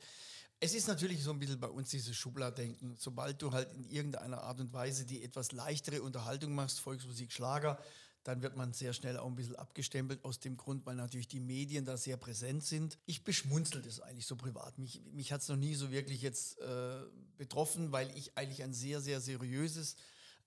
[0.62, 2.95] Es ist natürlich so ein bisschen bei uns dieses Schubladdenken.
[2.97, 7.79] Sobald du halt in irgendeiner Art und Weise die etwas leichtere Unterhaltung machst, Volksmusik, Schlager,
[8.23, 11.39] dann wird man sehr schnell auch ein bisschen abgestempelt aus dem Grund, weil natürlich die
[11.39, 12.97] Medien da sehr präsent sind.
[13.05, 14.77] Ich beschmunzel das eigentlich so privat.
[14.77, 16.99] Mich, mich hat es noch nie so wirklich jetzt äh,
[17.38, 19.95] betroffen, weil ich eigentlich ein sehr, sehr seriöses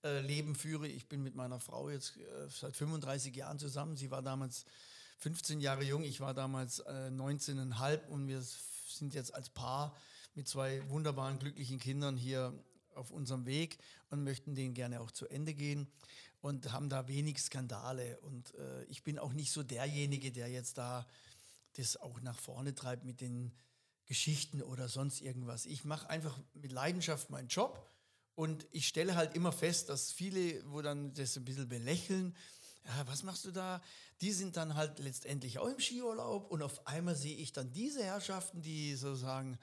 [0.03, 0.87] äh, Leben führe.
[0.87, 3.97] Ich bin mit meiner Frau jetzt äh, seit 35 Jahren zusammen.
[3.97, 4.65] Sie war damals
[5.23, 8.43] 15 Jahre jung, ich war damals äh, 19,5 und wir
[8.89, 9.95] sind jetzt als Paar
[10.35, 12.53] mit zwei wunderbaren, glücklichen Kindern hier
[12.93, 13.77] auf unserem Weg
[14.09, 15.87] und möchten den gerne auch zu Ende gehen
[16.41, 18.19] und haben da wenig Skandale.
[18.19, 21.07] Und äh, ich bin auch nicht so derjenige, der jetzt da
[21.77, 23.53] das auch nach vorne treibt mit den
[24.07, 25.65] Geschichten oder sonst irgendwas.
[25.65, 27.89] Ich mache einfach mit Leidenschaft meinen Job
[28.35, 32.35] und ich stelle halt immer fest, dass viele, wo dann das ein bisschen belächeln,
[32.85, 33.81] ja, was machst du da?
[34.23, 38.05] Die sind dann halt letztendlich auch im Skiurlaub und auf einmal sehe ich dann diese
[38.05, 39.59] Herrschaften, die so sagen,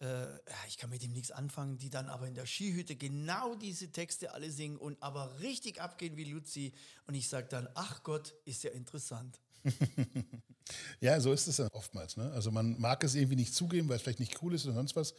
[0.00, 0.26] äh,
[0.66, 4.34] ich kann mit ihm nichts anfangen, die dann aber in der Skihütte genau diese Texte
[4.34, 6.74] alle singen und aber richtig abgehen wie Luzi.
[7.06, 9.40] Und ich sage dann, ach Gott, ist ja interessant.
[11.00, 12.16] ja, so ist es ja oftmals.
[12.16, 12.32] Ne?
[12.32, 14.96] Also man mag es irgendwie nicht zugeben, weil es vielleicht nicht cool ist oder sonst
[14.96, 15.14] was.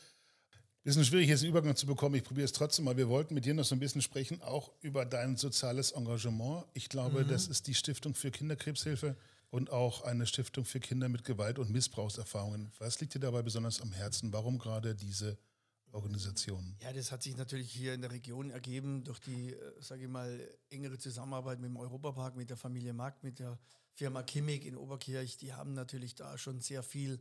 [0.86, 2.14] Bisschen schwierig, jetzt einen Übergang zu bekommen.
[2.14, 2.96] Ich probiere es trotzdem mal.
[2.96, 6.64] Wir wollten mit dir noch so ein bisschen sprechen, auch über dein soziales Engagement.
[6.76, 7.28] Ich glaube, mhm.
[7.28, 9.16] das ist die Stiftung für Kinderkrebshilfe
[9.50, 12.72] und auch eine Stiftung für Kinder mit Gewalt- und Missbrauchserfahrungen.
[12.78, 14.32] Was liegt dir dabei besonders am Herzen?
[14.32, 15.40] Warum gerade diese
[15.92, 16.76] Organisation?
[16.84, 20.08] Ja, das hat sich natürlich hier in der Region ergeben durch die, äh, sage ich
[20.08, 23.58] mal, engere Zusammenarbeit mit dem Europapark, mit der Familie Markt, mit der
[23.96, 25.38] Firma Kimmig in Oberkirch.
[25.38, 27.20] Die haben natürlich da schon sehr viel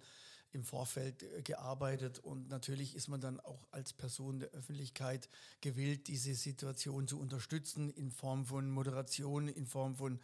[0.54, 5.28] im Vorfeld äh, gearbeitet und natürlich ist man dann auch als Person der Öffentlichkeit
[5.60, 10.20] gewillt, diese Situation zu unterstützen in Form von Moderation, in Form von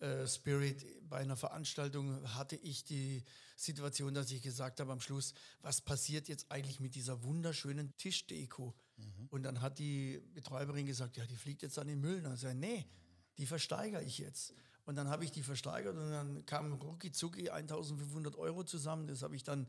[0.00, 0.84] äh, Spirit.
[1.08, 3.22] Bei einer Veranstaltung hatte ich die
[3.56, 8.74] Situation, dass ich gesagt habe am Schluss, was passiert jetzt eigentlich mit dieser wunderschönen Tischdeko?
[8.96, 9.28] Mhm.
[9.30, 12.16] Und dann hat die Betreiberin gesagt, ja, die fliegt jetzt an den Müll.
[12.18, 12.86] Und dann sage ich, nee,
[13.38, 14.54] die versteigere ich jetzt.
[14.84, 19.06] Und dann habe ich die versteigert und dann kam rucki zucki 1500 Euro zusammen.
[19.06, 19.66] Das habe ich dann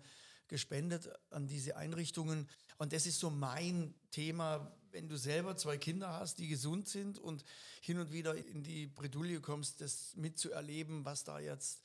[0.47, 2.49] gespendet an diese Einrichtungen.
[2.77, 7.17] Und das ist so mein Thema, wenn du selber zwei Kinder hast, die gesund sind
[7.19, 7.43] und
[7.81, 11.81] hin und wieder in die Bredouille kommst, das mitzuerleben, was da jetzt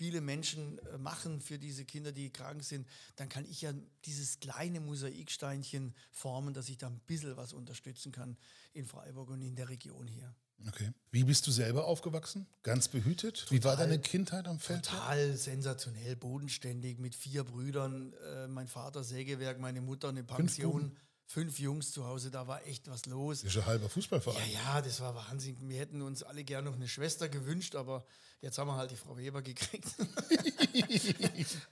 [0.00, 3.74] viele Menschen äh, machen für diese Kinder, die krank sind, dann kann ich ja
[4.06, 8.38] dieses kleine Mosaiksteinchen formen, dass ich da ein bisschen was unterstützen kann
[8.72, 10.34] in Freiburg und in der Region hier.
[10.68, 10.92] Okay.
[11.10, 12.46] Wie bist du selber aufgewachsen?
[12.62, 13.40] Ganz behütet?
[13.40, 14.84] Total, Wie war deine Kindheit am Feld?
[14.84, 18.12] Total sensationell, bodenständig, mit vier Brüdern.
[18.12, 20.96] Äh, mein Vater Sägewerk, meine Mutter eine Pension.
[21.26, 23.42] Fünf Jungs zu Hause, da war echt was los.
[23.42, 24.50] Das ist ein halber Fußballverein.
[24.52, 25.56] Ja, ja, das war Wahnsinn.
[25.68, 28.04] Wir hätten uns alle gerne noch eine Schwester gewünscht, aber
[28.40, 29.86] jetzt haben wir halt die Frau Weber gekriegt.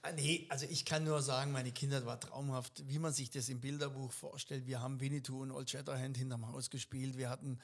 [0.01, 3.49] ah, nee, also ich kann nur sagen, meine Kindheit war traumhaft, wie man sich das
[3.49, 4.65] im Bilderbuch vorstellt.
[4.65, 7.17] Wir haben Winnetou und Old Shatterhand hinterm Haus gespielt.
[7.17, 7.59] Wir hatten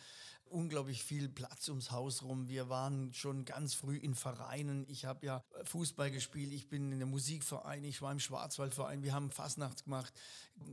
[0.49, 2.47] unglaublich viel Platz ums Haus rum.
[2.47, 4.85] Wir waren schon ganz früh in Vereinen.
[4.87, 9.13] Ich habe ja Fußball gespielt, ich bin in der Musikverein, ich war im Schwarzwaldverein, wir
[9.13, 10.13] haben Fastnacht gemacht,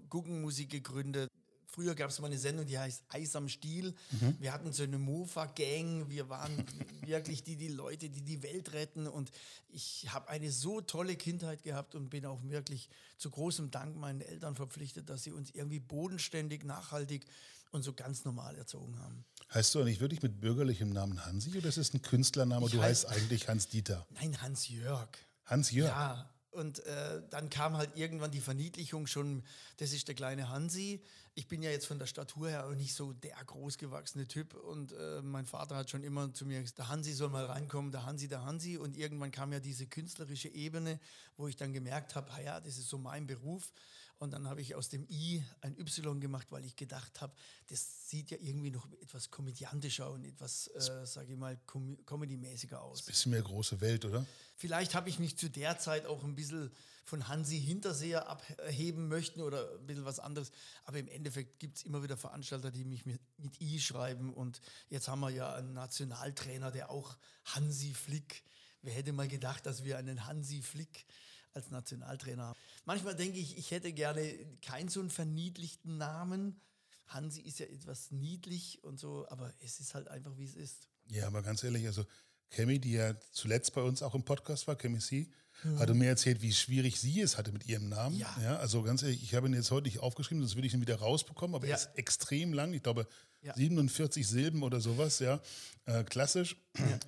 [0.08, 1.30] Guggenmusik gegründet.
[1.74, 3.94] Früher gab es mal eine Sendung, die heißt Eis am Stiel.
[4.10, 4.36] Mhm.
[4.40, 6.10] Wir hatten so eine Mofa-Gang.
[6.10, 6.66] Wir waren
[7.06, 9.06] wirklich die, die Leute, die die Welt retten.
[9.06, 9.30] Und
[9.70, 14.20] ich habe eine so tolle Kindheit gehabt und bin auch wirklich zu großem Dank meinen
[14.20, 17.24] Eltern verpflichtet, dass sie uns irgendwie bodenständig, nachhaltig
[17.70, 19.24] und so ganz normal erzogen haben.
[19.54, 22.66] Heißt du eigentlich wirklich mit bürgerlichem Namen Hansi oder ist es ein Künstlername?
[22.66, 24.06] Ich du heißt eigentlich Hans Dieter.
[24.10, 25.10] Nein, Hans Jörg.
[25.44, 25.90] Hans Jörg.
[25.90, 29.42] Ja, und äh, dann kam halt irgendwann die Verniedlichung schon,
[29.78, 31.02] das ist der kleine Hansi.
[31.34, 34.54] Ich bin ja jetzt von der Statur her auch nicht so der großgewachsene Typ.
[34.54, 37.90] Und äh, mein Vater hat schon immer zu mir gesagt, der Hansi soll mal reinkommen,
[37.90, 38.76] der Hansi, der Hansi.
[38.76, 41.00] Und irgendwann kam ja diese künstlerische Ebene,
[41.38, 43.72] wo ich dann gemerkt habe, ja, das ist so mein Beruf.
[44.18, 47.34] Und dann habe ich aus dem I ein Y gemacht, weil ich gedacht habe,
[47.66, 52.80] das sieht ja irgendwie noch etwas komödiantischer und etwas, äh, sage ich mal, com comedy-mäßiger
[52.80, 53.00] aus.
[53.00, 54.24] Ein bisschen mehr große Welt, oder?
[54.56, 56.70] Vielleicht habe ich mich zu der Zeit auch ein bisschen
[57.04, 60.52] von Hansi Hinterseher abheben möchten oder ein bisschen was anderes.
[60.84, 64.32] Aber im Endeffekt gibt es immer wieder Veranstalter, die mich mit, mit I schreiben.
[64.32, 68.44] Und jetzt haben wir ja einen Nationaltrainer, der auch Hansi Flick.
[68.82, 71.06] Wer hätte mal gedacht, dass wir einen Hansi Flick
[71.54, 72.54] als Nationaltrainer.
[72.84, 76.60] Manchmal denke ich, ich hätte gerne keinen so einen verniedlichten Namen.
[77.06, 80.88] Hansi ist ja etwas niedlich und so, aber es ist halt einfach, wie es ist.
[81.08, 82.06] Ja, aber ganz ehrlich, also
[82.50, 85.28] Kemi, die ja zuletzt bei uns auch im Podcast war, Kemi C.,
[85.64, 85.78] mhm.
[85.78, 88.16] hatte mir erzählt, wie schwierig sie es hatte mit ihrem Namen.
[88.16, 88.34] Ja.
[88.42, 90.80] ja also ganz ehrlich, ich habe ihn jetzt heute nicht aufgeschrieben, sonst würde ich ihn
[90.80, 91.72] wieder rausbekommen, aber ja.
[91.72, 92.72] er ist extrem lang.
[92.72, 93.06] Ich glaube,
[93.42, 93.54] ja.
[93.54, 95.40] 47 Silben oder sowas, ja.
[95.84, 96.56] Äh, klassisch.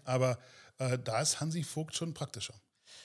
[0.04, 0.38] Aber
[0.78, 2.54] äh, da ist Hansi Vogt schon praktischer.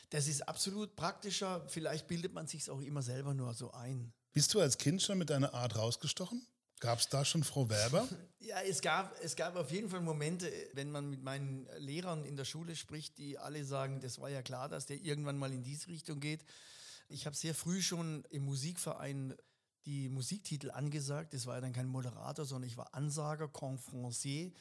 [0.10, 1.66] Das ist absolut praktischer.
[1.68, 4.12] Vielleicht bildet man sich auch immer selber nur so ein.
[4.34, 6.46] Bist du als Kind schon mit deiner Art rausgestochen?
[6.80, 8.08] Gab es da schon Frau Werber?
[8.42, 12.36] Ja, es gab, es gab auf jeden Fall Momente, wenn man mit meinen Lehrern in
[12.36, 15.62] der Schule spricht, die alle sagen, das war ja klar, dass der irgendwann mal in
[15.62, 16.44] diese Richtung geht.
[17.10, 19.36] Ich habe sehr früh schon im Musikverein
[19.90, 21.34] die Musiktitel angesagt.
[21.34, 24.52] Das war ja dann kein Moderator, sondern ich war Ansager, Confrancier.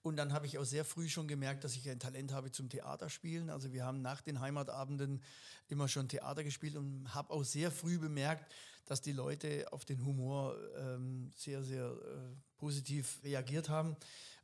[0.00, 2.70] Und dann habe ich auch sehr früh schon gemerkt, dass ich ein Talent habe zum
[2.70, 3.50] Theaterspielen.
[3.50, 5.22] Also wir haben nach den Heimatabenden
[5.68, 8.50] immer schon Theater gespielt und habe auch sehr früh bemerkt,
[8.86, 13.94] dass die Leute auf den Humor ähm, sehr, sehr äh, positiv reagiert haben.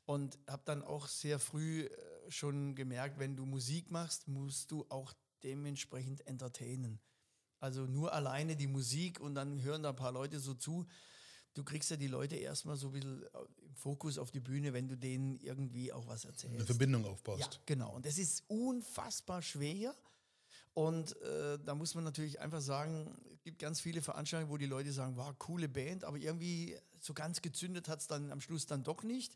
[0.04, 1.90] Und habe dann auch sehr früh äh,
[2.30, 7.00] schon gemerkt, wenn du Musik machst, musst du auch dementsprechend entertainen.
[7.64, 10.87] Also nur alleine die Musik und dann hören da ein paar Leute so zu.
[11.55, 13.27] Du kriegst ja die Leute erstmal so ein bisschen äh,
[13.62, 16.57] im Fokus auf die Bühne, wenn du denen irgendwie auch was erzählst.
[16.57, 17.40] Eine Verbindung aufbaust.
[17.40, 17.94] Ja, genau.
[17.94, 19.94] Und das ist unfassbar schwer.
[20.74, 24.66] Und äh, da muss man natürlich einfach sagen, es gibt ganz viele Veranstaltungen, wo die
[24.66, 28.42] Leute sagen, war wow, coole Band, aber irgendwie so ganz gezündet hat es dann am
[28.42, 29.33] Schluss dann doch nicht.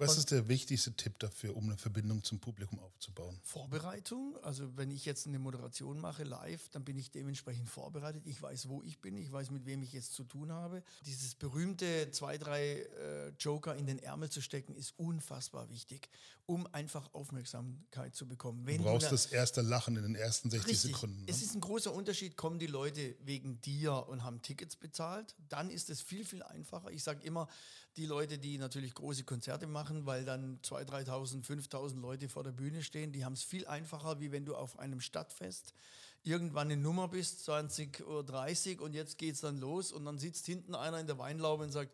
[0.00, 3.38] Was ist der wichtigste Tipp dafür, um eine Verbindung zum Publikum aufzubauen?
[3.42, 4.36] Vorbereitung.
[4.42, 8.26] Also wenn ich jetzt eine Moderation mache live, dann bin ich dementsprechend vorbereitet.
[8.26, 9.16] Ich weiß, wo ich bin.
[9.16, 10.82] Ich weiß, mit wem ich jetzt zu tun habe.
[11.06, 16.08] Dieses berühmte zwei, drei äh, Joker in den Ärmel zu stecken, ist unfassbar wichtig,
[16.46, 18.66] um einfach Aufmerksamkeit zu bekommen.
[18.66, 20.92] Wenn du brauchst du das erste Lachen in den ersten 60 richtig.
[20.92, 21.20] Sekunden.
[21.20, 21.26] Ne?
[21.28, 25.34] Es ist ein großer Unterschied, kommen die Leute wegen dir und haben Tickets bezahlt.
[25.48, 26.90] Dann ist es viel, viel einfacher.
[26.90, 27.48] Ich sage immer,
[27.96, 32.52] die Leute, die natürlich große Konzerte machen, weil dann 2.000, 3.000, 5.000 Leute vor der
[32.52, 35.74] Bühne stehen, die haben es viel einfacher, wie wenn du auf einem Stadtfest
[36.22, 40.46] irgendwann eine Nummer bist, 20.30 Uhr und jetzt geht es dann los und dann sitzt
[40.46, 41.92] hinten einer in der Weinlaube und sagt,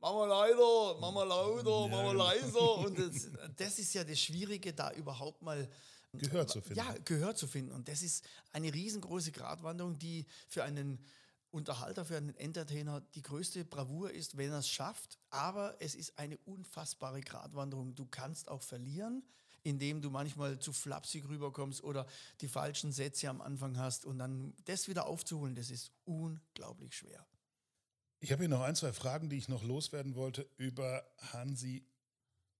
[0.00, 2.74] Mama leider, Mama lauter, Mama leiser.
[2.78, 5.68] Und das, das ist ja das Schwierige, da überhaupt mal
[6.12, 6.78] Gehör zu finden.
[6.78, 7.72] Ja, Gehör zu finden.
[7.72, 10.98] Und das ist eine riesengroße Gratwanderung, die für einen
[11.50, 15.18] Unterhalter, für einen Entertainer die größte Bravour ist, wenn er es schafft.
[15.30, 17.94] Aber es ist eine unfassbare Gratwanderung.
[17.94, 19.22] Du kannst auch verlieren,
[19.62, 22.06] indem du manchmal zu flapsig rüberkommst oder
[22.40, 24.04] die falschen Sätze am Anfang hast.
[24.04, 27.26] Und dann das wieder aufzuholen, das ist unglaublich schwer.
[28.20, 31.86] Ich habe hier noch ein, zwei Fragen, die ich noch loswerden wollte über Hansi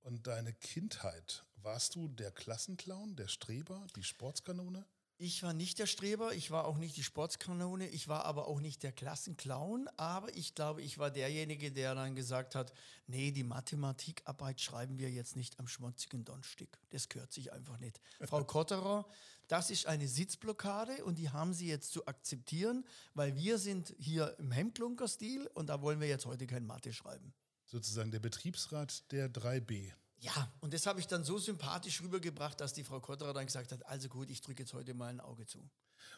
[0.02, 1.44] und deine Kindheit.
[1.56, 4.86] Warst du der Klassenclown, der Streber, die Sportskanone?
[5.18, 8.60] Ich war nicht der Streber, ich war auch nicht die Sportskanone, ich war aber auch
[8.60, 12.74] nicht der Klassenclown, aber ich glaube, ich war derjenige, der dann gesagt hat,
[13.06, 16.78] nee, die Mathematikarbeit schreiben wir jetzt nicht am schmutzigen Donstick.
[16.90, 17.98] Das gehört sich einfach nicht.
[18.20, 19.06] Frau Kotterer,
[19.48, 24.38] das ist eine Sitzblockade und die haben Sie jetzt zu akzeptieren, weil wir sind hier
[24.38, 27.32] im Hemdklunker-Stil und da wollen wir jetzt heute kein Mathe schreiben.
[27.64, 29.92] Sozusagen der Betriebsrat der 3B.
[30.18, 33.72] Ja, und das habe ich dann so sympathisch rübergebracht, dass die Frau Kotterer dann gesagt
[33.72, 35.68] hat, also gut, ich drücke jetzt heute mal ein Auge zu.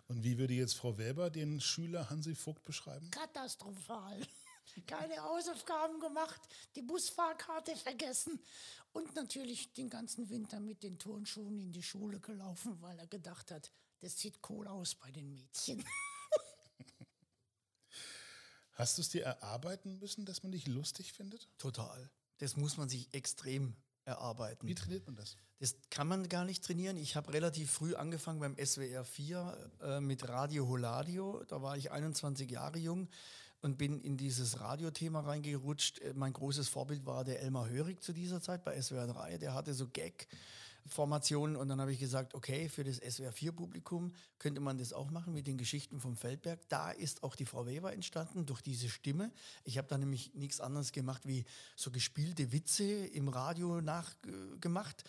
[0.06, 3.10] Und wie würde jetzt Frau Weber den Schüler Hansi Vogt beschreiben?
[3.10, 4.26] Katastrophal.
[4.86, 6.40] Keine Hausaufgaben gemacht,
[6.76, 8.38] die Busfahrkarte vergessen
[8.92, 13.50] und natürlich den ganzen Winter mit den Turnschuhen in die Schule gelaufen, weil er gedacht
[13.50, 15.82] hat, das sieht cool aus bei den Mädchen.
[18.72, 21.48] Hast du es dir erarbeiten müssen, dass man dich lustig findet?
[21.58, 22.10] Total.
[22.36, 23.76] Das muss man sich extrem
[24.08, 24.66] erarbeiten.
[24.66, 25.36] Wie trainiert man das?
[25.60, 26.96] Das kann man gar nicht trainieren.
[26.96, 31.44] Ich habe relativ früh angefangen beim SWR 4 äh, mit Radio Holadio.
[31.48, 33.08] Da war ich 21 Jahre jung
[33.60, 36.00] und bin in dieses Radiothema reingerutscht.
[36.00, 39.38] Äh, mein großes Vorbild war der Elmar Hörig zu dieser Zeit bei SWR 3.
[39.38, 40.28] Der hatte so Gag.
[40.88, 44.92] Formationen und dann habe ich gesagt, okay, für das SWR 4 Publikum könnte man das
[44.92, 46.60] auch machen mit den Geschichten vom Feldberg.
[46.68, 49.32] Da ist auch die Frau Weber entstanden durch diese Stimme.
[49.64, 51.44] Ich habe da nämlich nichts anderes gemacht wie
[51.76, 55.04] so gespielte Witze im Radio nachgemacht.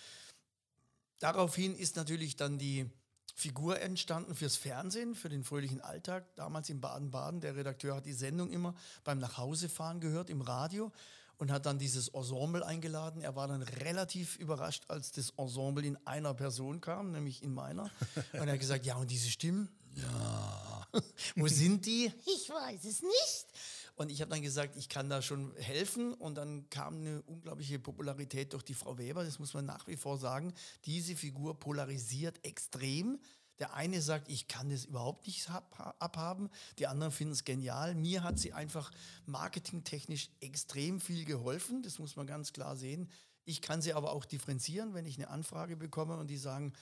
[1.19, 2.89] Daraufhin ist natürlich dann die
[3.35, 6.35] Figur entstanden fürs Fernsehen, für den fröhlichen Alltag.
[6.35, 7.39] Damals in Baden-Baden.
[7.39, 10.91] Der Redakteur hat die Sendung immer beim Nachhausefahren gehört im Radio
[11.39, 13.21] und hat dann dieses Ensemble eingeladen.
[13.21, 17.89] Er war dann relativ überrascht, als das Ensemble in einer Person kam, nämlich in meiner.
[18.33, 19.69] Und er hat gesagt, ja, und diese Stimmen?
[19.95, 20.87] Ja.
[21.35, 22.11] Wo sind die?
[22.25, 23.47] Ich weiß es nicht.
[23.95, 26.13] Und ich habe dann gesagt, ich kann da schon helfen.
[26.13, 29.23] Und dann kam eine unglaubliche Popularität durch die Frau Weber.
[29.23, 30.53] Das muss man nach wie vor sagen.
[30.85, 33.19] Diese Figur polarisiert extrem.
[33.59, 37.93] Der eine sagt, ich kann das überhaupt nicht abhaben, die anderen finden es genial.
[37.93, 38.91] Mir hat sie einfach
[39.25, 43.09] marketingtechnisch extrem viel geholfen, das muss man ganz klar sehen.
[43.45, 46.73] Ich kann sie aber auch differenzieren, wenn ich eine Anfrage bekomme und die sagen,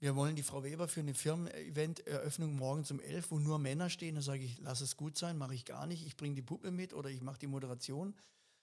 [0.00, 4.14] wir wollen die Frau Weber für eine Firmen-Event-Eröffnung morgens um 11, wo nur Männer stehen.
[4.14, 6.06] Da sage ich, lass es gut sein, mache ich gar nicht.
[6.06, 8.14] Ich bringe die Puppe mit oder ich mache die Moderation.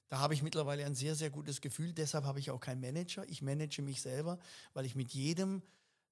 [0.10, 1.94] Da habe ich mittlerweile ein sehr, sehr gutes Gefühl.
[1.94, 3.24] Deshalb habe ich auch keinen Manager.
[3.30, 4.40] Ich manage mich selber,
[4.74, 5.62] weil ich mit jedem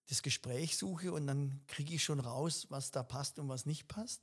[0.09, 3.87] das Gespräch suche und dann kriege ich schon raus, was da passt und was nicht
[3.87, 4.21] passt.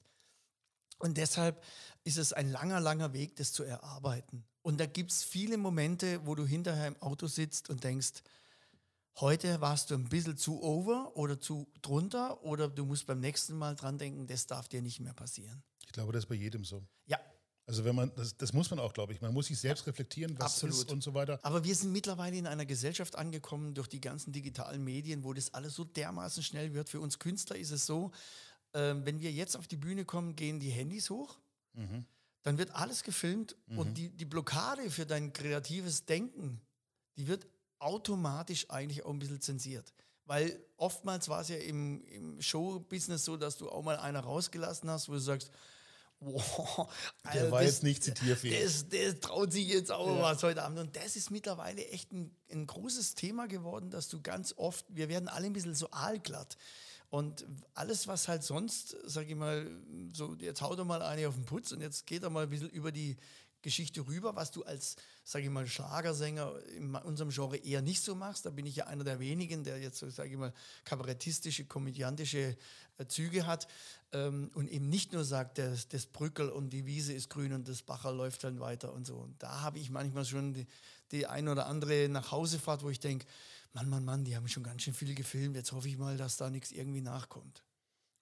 [0.98, 1.62] Und deshalb
[2.04, 4.44] ist es ein langer, langer Weg, das zu erarbeiten.
[4.62, 8.22] Und da gibt es viele Momente, wo du hinterher im Auto sitzt und denkst,
[9.16, 13.56] heute warst du ein bisschen zu over oder zu drunter oder du musst beim nächsten
[13.56, 15.64] Mal dran denken, das darf dir nicht mehr passieren.
[15.84, 16.86] Ich glaube, das ist bei jedem so.
[17.06, 17.18] Ja.
[17.66, 19.20] Also wenn man, das, das muss man auch, glaube ich.
[19.20, 20.77] Man muss sich selbst reflektieren, was Absolut.
[20.77, 21.38] ist und so weiter.
[21.42, 25.55] Aber wir sind mittlerweile in einer Gesellschaft angekommen durch die ganzen digitalen Medien, wo das
[25.55, 26.88] alles so dermaßen schnell wird.
[26.88, 28.11] Für uns Künstler ist es so,
[28.72, 31.38] äh, wenn wir jetzt auf die Bühne kommen, gehen die Handys hoch.
[31.75, 32.05] Mhm.
[32.42, 33.79] Dann wird alles gefilmt mhm.
[33.79, 36.61] und die, die Blockade für dein kreatives Denken,
[37.16, 37.46] die wird
[37.79, 39.92] automatisch eigentlich auch ein bisschen zensiert.
[40.25, 44.88] Weil oftmals war es ja im, im Show-Business so, dass du auch mal einer rausgelassen
[44.90, 45.51] hast, wo du sagst,
[46.24, 46.92] wow,
[47.35, 48.62] der war das, jetzt nicht zitierfähig.
[48.62, 50.22] Das, das traut sich jetzt auch ja.
[50.22, 50.78] was heute Abend.
[50.78, 55.08] Und das ist mittlerweile echt ein, ein großes Thema geworden, dass du ganz oft, wir
[55.08, 56.56] werden alle ein bisschen so aalglatt.
[57.11, 59.70] Und alles, was halt sonst, sag ich mal,
[60.14, 62.50] so, jetzt haut er mal eine auf den Putz und jetzt geht er mal ein
[62.50, 63.18] bisschen über die
[63.62, 68.14] Geschichte rüber, was du als, sage ich mal, Schlagersänger in unserem Genre eher nicht so
[68.14, 68.44] machst.
[68.44, 70.53] Da bin ich ja einer der wenigen, der jetzt, sage ich mal,
[70.85, 72.57] kabarettistische, komödiantische
[72.98, 73.68] äh, Züge hat
[74.12, 77.68] ähm, und eben nicht nur sagt, das, das Brückel und die Wiese ist grün und
[77.68, 79.16] das Bacher läuft dann weiter und so.
[79.16, 80.66] Und da habe ich manchmal schon die,
[81.12, 83.27] die ein oder andere Nachhausefahrt, wo ich denke,
[83.75, 85.57] Mann, Mann, Mann, die haben schon ganz schön viel gefilmt.
[85.57, 87.62] Jetzt hoffe ich mal, dass da nichts irgendwie nachkommt.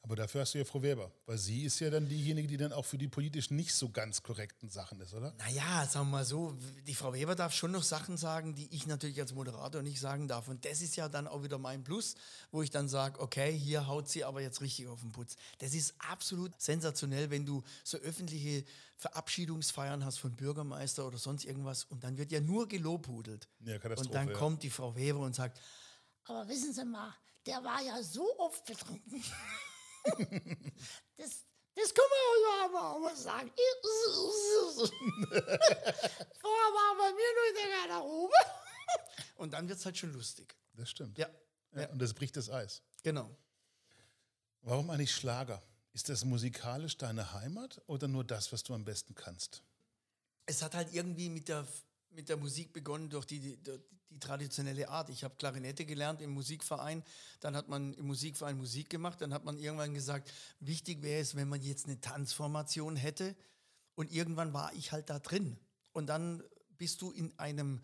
[0.02, 2.72] Aber dafür hast du ja Frau Weber, weil sie ist ja dann diejenige, die dann
[2.72, 5.34] auch für die politisch nicht so ganz korrekten Sachen ist, oder?
[5.38, 8.86] Naja, sagen wir mal so, die Frau Weber darf schon noch Sachen sagen, die ich
[8.86, 10.48] natürlich als Moderator nicht sagen darf.
[10.48, 12.14] Und das ist ja dann auch wieder mein Plus,
[12.50, 15.36] wo ich dann sage, okay, hier haut sie aber jetzt richtig auf den Putz.
[15.58, 18.64] Das ist absolut sensationell, wenn du so öffentliche
[18.96, 23.48] Verabschiedungsfeiern hast von Bürgermeister oder sonst irgendwas und dann wird ja nur gelobhudelt.
[23.60, 24.08] Ja, Katastrophe.
[24.08, 24.34] Und dann ja.
[24.34, 25.60] kommt die Frau Weber und sagt,
[26.24, 27.14] aber wissen Sie mal,
[27.46, 29.22] der war ja so oft betrunken.
[31.16, 32.20] das, das können wir
[32.64, 33.50] aber auch mal sagen.
[36.40, 38.34] Vorher war bei mir nur in der Garderobe.
[39.36, 40.56] Und dann wird es halt schon lustig.
[40.74, 41.18] Das stimmt.
[41.18, 41.28] Ja.
[41.74, 41.88] ja.
[41.90, 42.82] Und das bricht das Eis.
[43.02, 43.34] Genau.
[44.62, 45.62] Warum eigentlich Schlager?
[45.92, 49.62] Ist das musikalisch deine Heimat oder nur das, was du am besten kannst?
[50.46, 51.66] Es hat halt irgendwie mit der
[52.20, 53.56] mit der Musik begonnen durch die, die,
[54.11, 55.09] die traditionelle Art.
[55.09, 57.02] Ich habe Klarinette gelernt im Musikverein,
[57.40, 61.35] dann hat man im Musikverein Musik gemacht, dann hat man irgendwann gesagt, wichtig wäre es,
[61.35, 63.35] wenn man jetzt eine Tanzformation hätte.
[63.94, 65.59] Und irgendwann war ich halt da drin.
[65.92, 66.42] Und dann
[66.76, 67.80] bist du in einem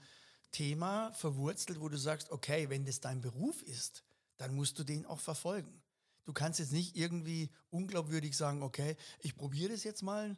[0.52, 4.04] Thema verwurzelt, wo du sagst, okay, wenn das dein Beruf ist,
[4.36, 5.82] dann musst du den auch verfolgen.
[6.26, 10.36] Du kannst jetzt nicht irgendwie unglaubwürdig sagen, okay, ich probiere das jetzt mal,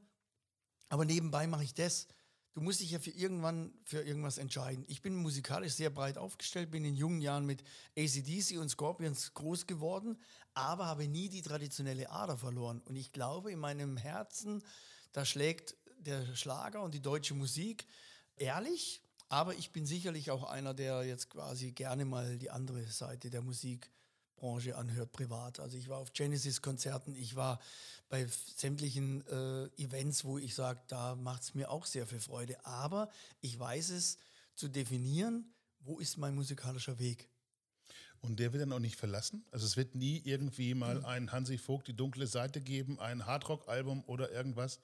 [0.89, 2.07] aber nebenbei mache ich das
[2.59, 4.85] du musst dich ja für irgendwann für irgendwas entscheiden.
[4.89, 7.63] Ich bin musikalisch sehr breit aufgestellt, bin in jungen Jahren mit
[7.97, 10.19] ACDC und Scorpions groß geworden,
[10.55, 12.81] aber habe nie die traditionelle Ader verloren.
[12.81, 14.65] Und ich glaube, in meinem Herzen,
[15.13, 17.87] da schlägt der Schlager und die deutsche Musik
[18.35, 23.31] ehrlich, aber ich bin sicherlich auch einer, der jetzt quasi gerne mal die andere Seite
[23.31, 23.89] der Musik
[24.39, 25.61] Branche anhört, privat.
[25.61, 27.61] Also ich war auf Genesis-Konzerten, ich war
[28.09, 32.65] bei sämtlichen äh, Events, wo ich sage, da macht es mir auch sehr viel Freude.
[32.65, 34.19] Aber ich weiß es
[34.55, 37.29] zu definieren, wo ist mein musikalischer Weg.
[38.21, 39.45] Und der wird dann auch nicht verlassen?
[39.51, 41.05] Also es wird nie irgendwie mal mhm.
[41.05, 44.81] ein Hansi Vogt die dunkle Seite geben, ein Hardrock-Album oder irgendwas?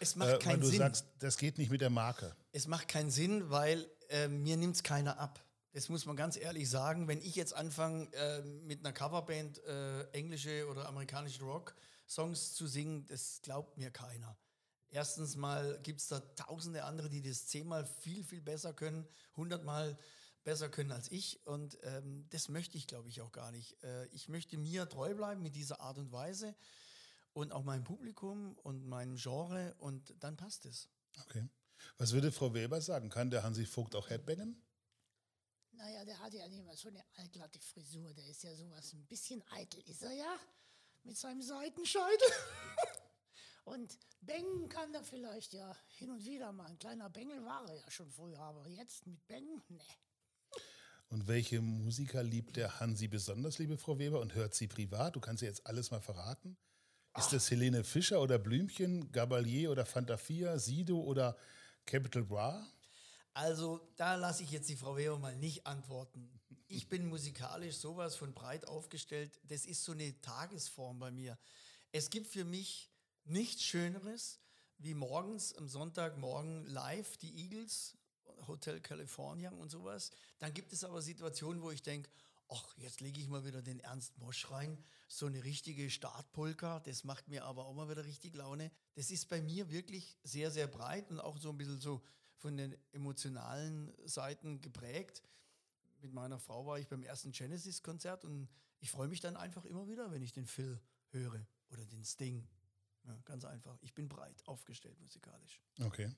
[0.00, 0.78] Es macht äh, keinen weil du Sinn.
[0.78, 2.34] sagst, das geht nicht mit der Marke.
[2.52, 5.40] Es macht keinen Sinn, weil äh, mir nimmt es keiner ab.
[5.72, 7.08] Das muss man ganz ehrlich sagen.
[7.08, 13.04] Wenn ich jetzt anfange, äh, mit einer Coverband äh, englische oder amerikanische Rock-Songs zu singen,
[13.06, 14.36] das glaubt mir keiner.
[14.90, 19.98] Erstens mal gibt es da tausende andere, die das zehnmal viel, viel besser können, hundertmal
[20.44, 21.46] besser können als ich.
[21.46, 23.82] Und ähm, das möchte ich, glaube ich, auch gar nicht.
[23.84, 26.54] Äh, ich möchte mir treu bleiben mit dieser Art und Weise
[27.34, 30.88] und auch meinem Publikum und meinem Genre und dann passt es.
[31.20, 31.46] Okay.
[31.98, 33.10] Was würde Frau Weber sagen?
[33.10, 34.56] Kann der Hansi Vogt auch Headbangen?
[35.78, 38.12] Naja, der hat ja nicht mal so eine allglatte Frisur.
[38.12, 40.36] Der ist ja sowas, ein bisschen eitel ist er ja.
[41.04, 42.28] Mit seinem Seitenscheitel.
[43.64, 46.66] und Bengen kann er vielleicht ja hin und wieder mal.
[46.66, 49.80] Ein kleiner Bengel war er ja schon früher, aber jetzt mit Bengen, ne.
[51.10, 55.14] Und welche Musiker liebt der Hansi besonders, liebe Frau Weber, und hört sie privat?
[55.14, 56.58] Du kannst ja jetzt alles mal verraten.
[57.16, 61.36] Ist das Helene Fischer oder Blümchen, Gabalier oder Fantafia, Sido oder
[61.86, 62.66] Capital Bra?
[63.38, 66.28] Also da lasse ich jetzt die Frau Weber mal nicht antworten.
[66.66, 69.38] Ich bin musikalisch sowas von breit aufgestellt.
[69.44, 71.38] Das ist so eine Tagesform bei mir.
[71.92, 72.90] Es gibt für mich
[73.26, 74.40] nichts Schöneres,
[74.78, 77.96] wie morgens am Sonntagmorgen live die Eagles,
[78.48, 80.10] Hotel California und sowas.
[80.40, 82.10] Dann gibt es aber Situationen, wo ich denke,
[82.48, 84.82] ach, jetzt lege ich mal wieder den Ernst Mosch rein.
[85.06, 88.72] So eine richtige Startpolka, das macht mir aber auch mal wieder richtig Laune.
[88.96, 92.02] Das ist bei mir wirklich sehr, sehr breit und auch so ein bisschen so
[92.38, 95.22] von den emotionalen Seiten geprägt.
[96.00, 98.48] Mit meiner Frau war ich beim ersten Genesis-Konzert und
[98.80, 100.80] ich freue mich dann einfach immer wieder, wenn ich den Phil
[101.10, 102.46] höre oder den Sting.
[103.04, 103.76] Ja, ganz einfach.
[103.80, 105.60] Ich bin breit aufgestellt musikalisch.
[105.82, 106.10] Okay.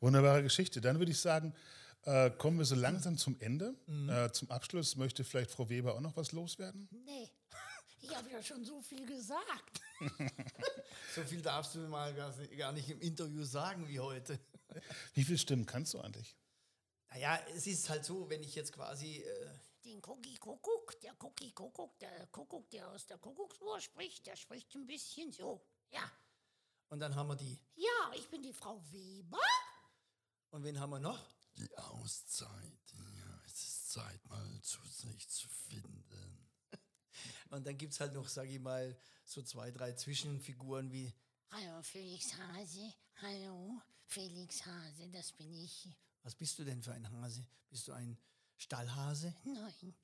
[0.00, 0.80] Wunderbare Geschichte.
[0.80, 1.54] Dann würde ich sagen,
[2.02, 3.74] äh, kommen wir so langsam zum Ende.
[3.86, 4.08] Mhm.
[4.08, 6.88] Äh, zum Abschluss möchte vielleicht Frau Weber auch noch was loswerden?
[7.04, 7.30] Nee,
[8.00, 9.80] ich habe ja schon so viel gesagt.
[11.14, 12.14] so viel darfst du mal
[12.56, 14.38] gar nicht im Interview sagen wie heute.
[15.14, 16.36] Wie viele Stimmen kannst du eigentlich?
[17.10, 19.16] Naja, es ist halt so, wenn ich jetzt quasi.
[19.16, 19.50] Äh
[19.84, 24.74] den Cookie Kuckuck, der Cookie Kuckuck, der Kuckuck, der aus der Kuckucksuhr spricht, der spricht
[24.74, 25.66] ein bisschen so.
[25.90, 26.10] Ja.
[26.88, 27.58] Und dann haben wir die.
[27.74, 29.38] Ja, ich bin die Frau Weber.
[30.50, 31.20] Und wen haben wir noch?
[31.56, 32.92] Die Auszeit.
[32.92, 36.39] Ja, es ist Zeit, mal zu sich zu finden.
[37.50, 41.12] Und dann gibt es halt noch, sage ich mal, so zwei, drei Zwischenfiguren wie.
[41.50, 45.88] Hallo Felix Hase, hallo Felix Hase, das bin ich.
[46.22, 47.44] Was bist du denn für ein Hase?
[47.68, 48.16] Bist du ein
[48.56, 49.34] Stallhase?
[49.44, 49.94] Nein.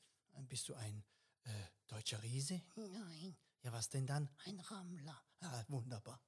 [0.49, 1.05] Bist du ein
[1.45, 1.51] äh,
[1.87, 2.61] deutscher Riese?
[2.75, 3.37] Nein.
[3.63, 4.29] Ja, was denn dann?
[4.45, 5.23] Ein Rammler.
[5.41, 6.21] Ah, wunderbar.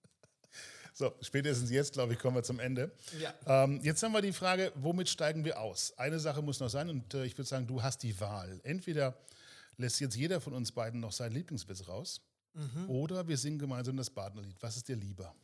[0.97, 2.97] So, spätestens jetzt, glaube ich, kommen wir zum Ende.
[3.18, 3.35] Ja.
[3.47, 5.99] Ähm, jetzt haben wir die Frage, womit steigen wir aus?
[5.99, 8.61] Eine Sache muss noch sein und äh, ich würde sagen, du hast die Wahl.
[8.62, 9.18] Entweder
[9.77, 12.20] lässt jetzt jeder von uns beiden noch seinen Lieblingswitz raus
[12.55, 12.89] mhm.
[12.89, 14.57] oder wir singen gemeinsam das Badnerlied.
[14.61, 15.35] Was ist dir lieber?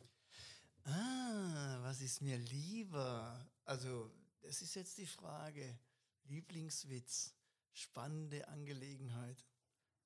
[0.83, 3.47] Ah, was ist mir lieber?
[3.65, 4.11] Also,
[4.41, 5.77] das ist jetzt die Frage.
[6.25, 7.33] Lieblingswitz,
[7.73, 9.45] spannende Angelegenheit.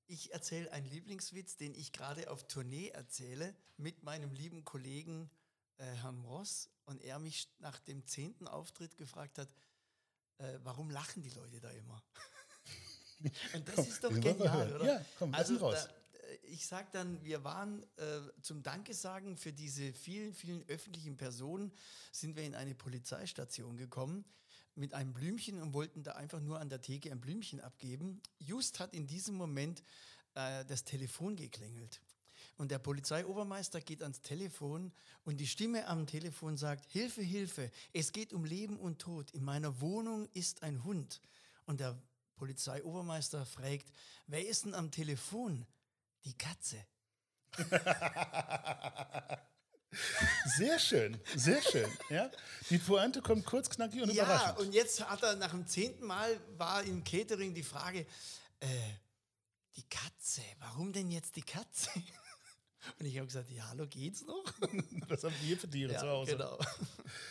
[0.08, 5.30] Ich erzähle einen Lieblingswitz, den ich gerade auf Tournee erzähle, mit meinem lieben Kollegen
[5.78, 6.70] äh, Herrn Ross.
[6.86, 9.50] Und er mich nach dem zehnten Auftritt gefragt hat,
[10.38, 12.04] äh, warum lachen die Leute da immer?
[13.54, 14.86] Und das komm, ist doch genial, oder?
[14.86, 15.88] Ja, komm, also, raus.
[16.14, 20.68] Da, äh, ich sage dann, wir waren äh, zum Danke sagen für diese vielen, vielen
[20.68, 21.72] öffentlichen Personen,
[22.12, 24.26] sind wir in eine Polizeistation gekommen
[24.76, 28.22] mit einem Blümchen und wollten da einfach nur an der Theke ein Blümchen abgeben.
[28.40, 29.84] Just hat in diesem Moment
[30.36, 32.02] äh, das Telefon geklingelt.
[32.58, 34.94] Und der Polizeiobermeister geht ans Telefon
[35.26, 39.32] und die Stimme am Telefon sagt, Hilfe, Hilfe, es geht um Leben und Tod.
[39.32, 41.22] In meiner Wohnung ist ein Hund.
[41.66, 41.98] Und der
[42.36, 43.92] Polizeiobermeister fragt,
[44.28, 45.66] wer ist denn am Telefon?
[46.26, 46.78] Die Katze.
[50.58, 51.90] Sehr schön, sehr schön.
[52.10, 52.30] Ja?
[52.70, 54.60] Die Pointe kommt kurz, knackig und ja, überraschend.
[54.60, 58.06] Ja, und jetzt hat er nach dem zehnten Mal war im Catering die Frage,
[58.60, 58.68] äh,
[59.76, 61.90] die Katze, warum denn jetzt die Katze?
[63.00, 64.44] Und ich habe gesagt, ja, hallo, geht's noch?
[65.08, 66.32] Was haben wir für Tiere ja, zu Hause?
[66.34, 66.60] Genau.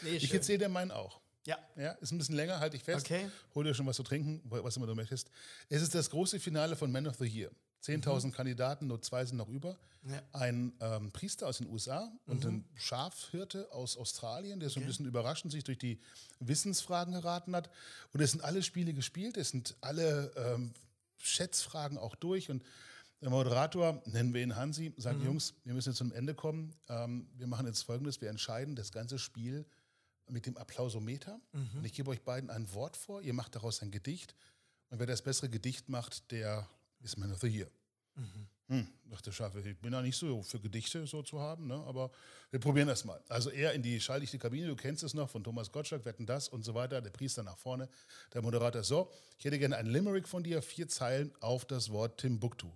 [0.02, 1.20] Nee, ich erzähle dir meinen auch.
[1.46, 1.58] Ja.
[1.76, 1.92] ja.
[1.92, 3.06] Ist ein bisschen länger, halte ich fest.
[3.06, 3.28] Okay.
[3.54, 5.30] Hol dir schon was zu trinken, was immer du möchtest.
[5.68, 7.50] Es ist das große Finale von Man of the Year.
[7.84, 8.32] 10.000 mhm.
[8.32, 9.76] Kandidaten, nur zwei sind noch über.
[10.08, 10.22] Ja.
[10.32, 12.50] Ein ähm, Priester aus den USA und mhm.
[12.50, 16.00] ein Schafhirte aus Australien, der so ein bisschen überraschend sich durch die
[16.40, 17.70] Wissensfragen geraten hat.
[18.12, 20.72] Und es sind alle Spiele gespielt, es sind alle ähm,
[21.18, 22.50] Schätzfragen auch durch.
[22.50, 22.62] Und
[23.20, 25.26] der Moderator, nennen wir ihn Hansi, sagt, mhm.
[25.26, 26.74] Jungs, wir müssen jetzt zum Ende kommen.
[26.88, 29.66] Ähm, wir machen jetzt Folgendes, wir entscheiden das ganze Spiel
[30.28, 31.40] mit dem Applausometer.
[31.52, 31.78] Mhm.
[31.78, 34.34] Und ich gebe euch beiden ein Wort vor, ihr macht daraus ein Gedicht.
[34.90, 36.68] Und wer das bessere Gedicht macht, der
[37.00, 37.70] ist Man of the Year.
[38.14, 38.48] Mhm.
[38.68, 41.74] Hm, dachte Schaffe, ich bin ja nicht so für Gedichte so zu haben, ne?
[41.86, 42.10] aber
[42.50, 43.22] wir probieren das mal.
[43.28, 46.48] Also er in die schalldichte Kabine, du kennst es noch von Thomas Gottschalk, wetten das
[46.48, 47.90] und so weiter, der Priester nach vorne,
[48.32, 52.18] der Moderator, so, ich hätte gerne ein Limerick von dir, vier Zeilen auf das Wort
[52.18, 52.70] Timbuktu.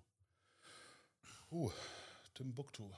[1.51, 1.71] Uh,
[2.35, 2.91] Timbuktu.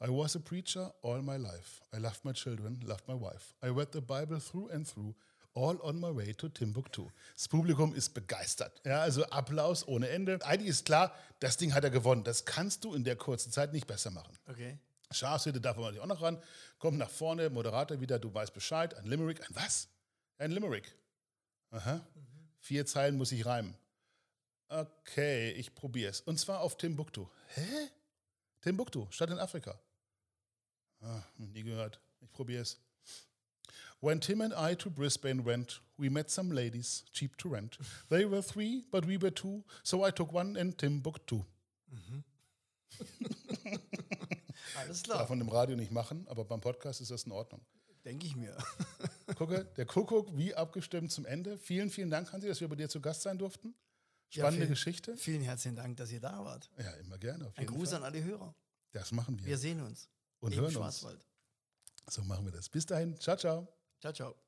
[0.00, 1.82] I was a preacher all my life.
[1.92, 3.54] I loved my children, loved my wife.
[3.62, 5.14] I read the Bible through and through
[5.56, 7.10] All on my way to Timbuktu.
[7.34, 8.78] Das Publikum ist begeistert.
[8.84, 10.38] Ja, also Applaus ohne Ende.
[10.44, 12.24] Eigentlich ist klar, das Ding hat er gewonnen.
[12.24, 14.36] Das kannst du in der kurzen Zeit nicht besser machen.
[14.46, 14.78] Okay.
[15.10, 16.38] Schafshütte darf man auch noch ran.
[16.78, 18.94] Kommt nach vorne, Moderator wieder, du weißt Bescheid.
[18.96, 19.40] Ein Limerick.
[19.48, 19.88] Ein was?
[20.36, 20.94] Ein Limerick.
[21.70, 21.94] Aha.
[21.94, 22.02] Mhm.
[22.58, 23.74] Vier Zeilen muss ich reimen.
[24.68, 26.20] Okay, ich probiere es.
[26.20, 27.28] Und zwar auf Timbuktu.
[27.54, 27.88] Hä?
[28.60, 29.78] Timbuktu, Stadt in Afrika.
[31.06, 32.00] Ah, nie gehört.
[32.20, 32.80] Ich probiere es.
[34.00, 37.78] When Tim and I to Brisbane went, we met some ladies, cheap to rent.
[38.10, 41.44] They were three, but we were two, so I took one and Tim booked two.
[44.76, 47.60] Alles Darf klar, man im Radio nicht machen, aber beim Podcast ist das in Ordnung.
[48.04, 48.56] denke ich mir.
[49.36, 51.58] Gucke, der Kuckuck, wie abgestimmt zum Ende.
[51.58, 53.74] Vielen, vielen Dank, Hansi, dass wir bei dir zu Gast sein durften.
[54.28, 55.16] Spannende vielen- Geschichte.
[55.16, 56.70] Vielen herzlichen Dank, dass ihr da wart.
[56.78, 57.52] Ja, immer gerne.
[57.56, 57.98] Ein Gruß Fall.
[57.98, 58.54] an alle Hörer.
[58.92, 59.46] Das machen wir.
[59.46, 60.08] Wir sehen uns
[60.40, 60.74] Und im hören uns.
[60.74, 61.24] Schwarzwald.
[62.08, 62.68] So machen wir das.
[62.68, 63.18] Bis dahin.
[63.18, 63.68] Ciao, ciao.
[64.00, 64.45] Ciao, ciao.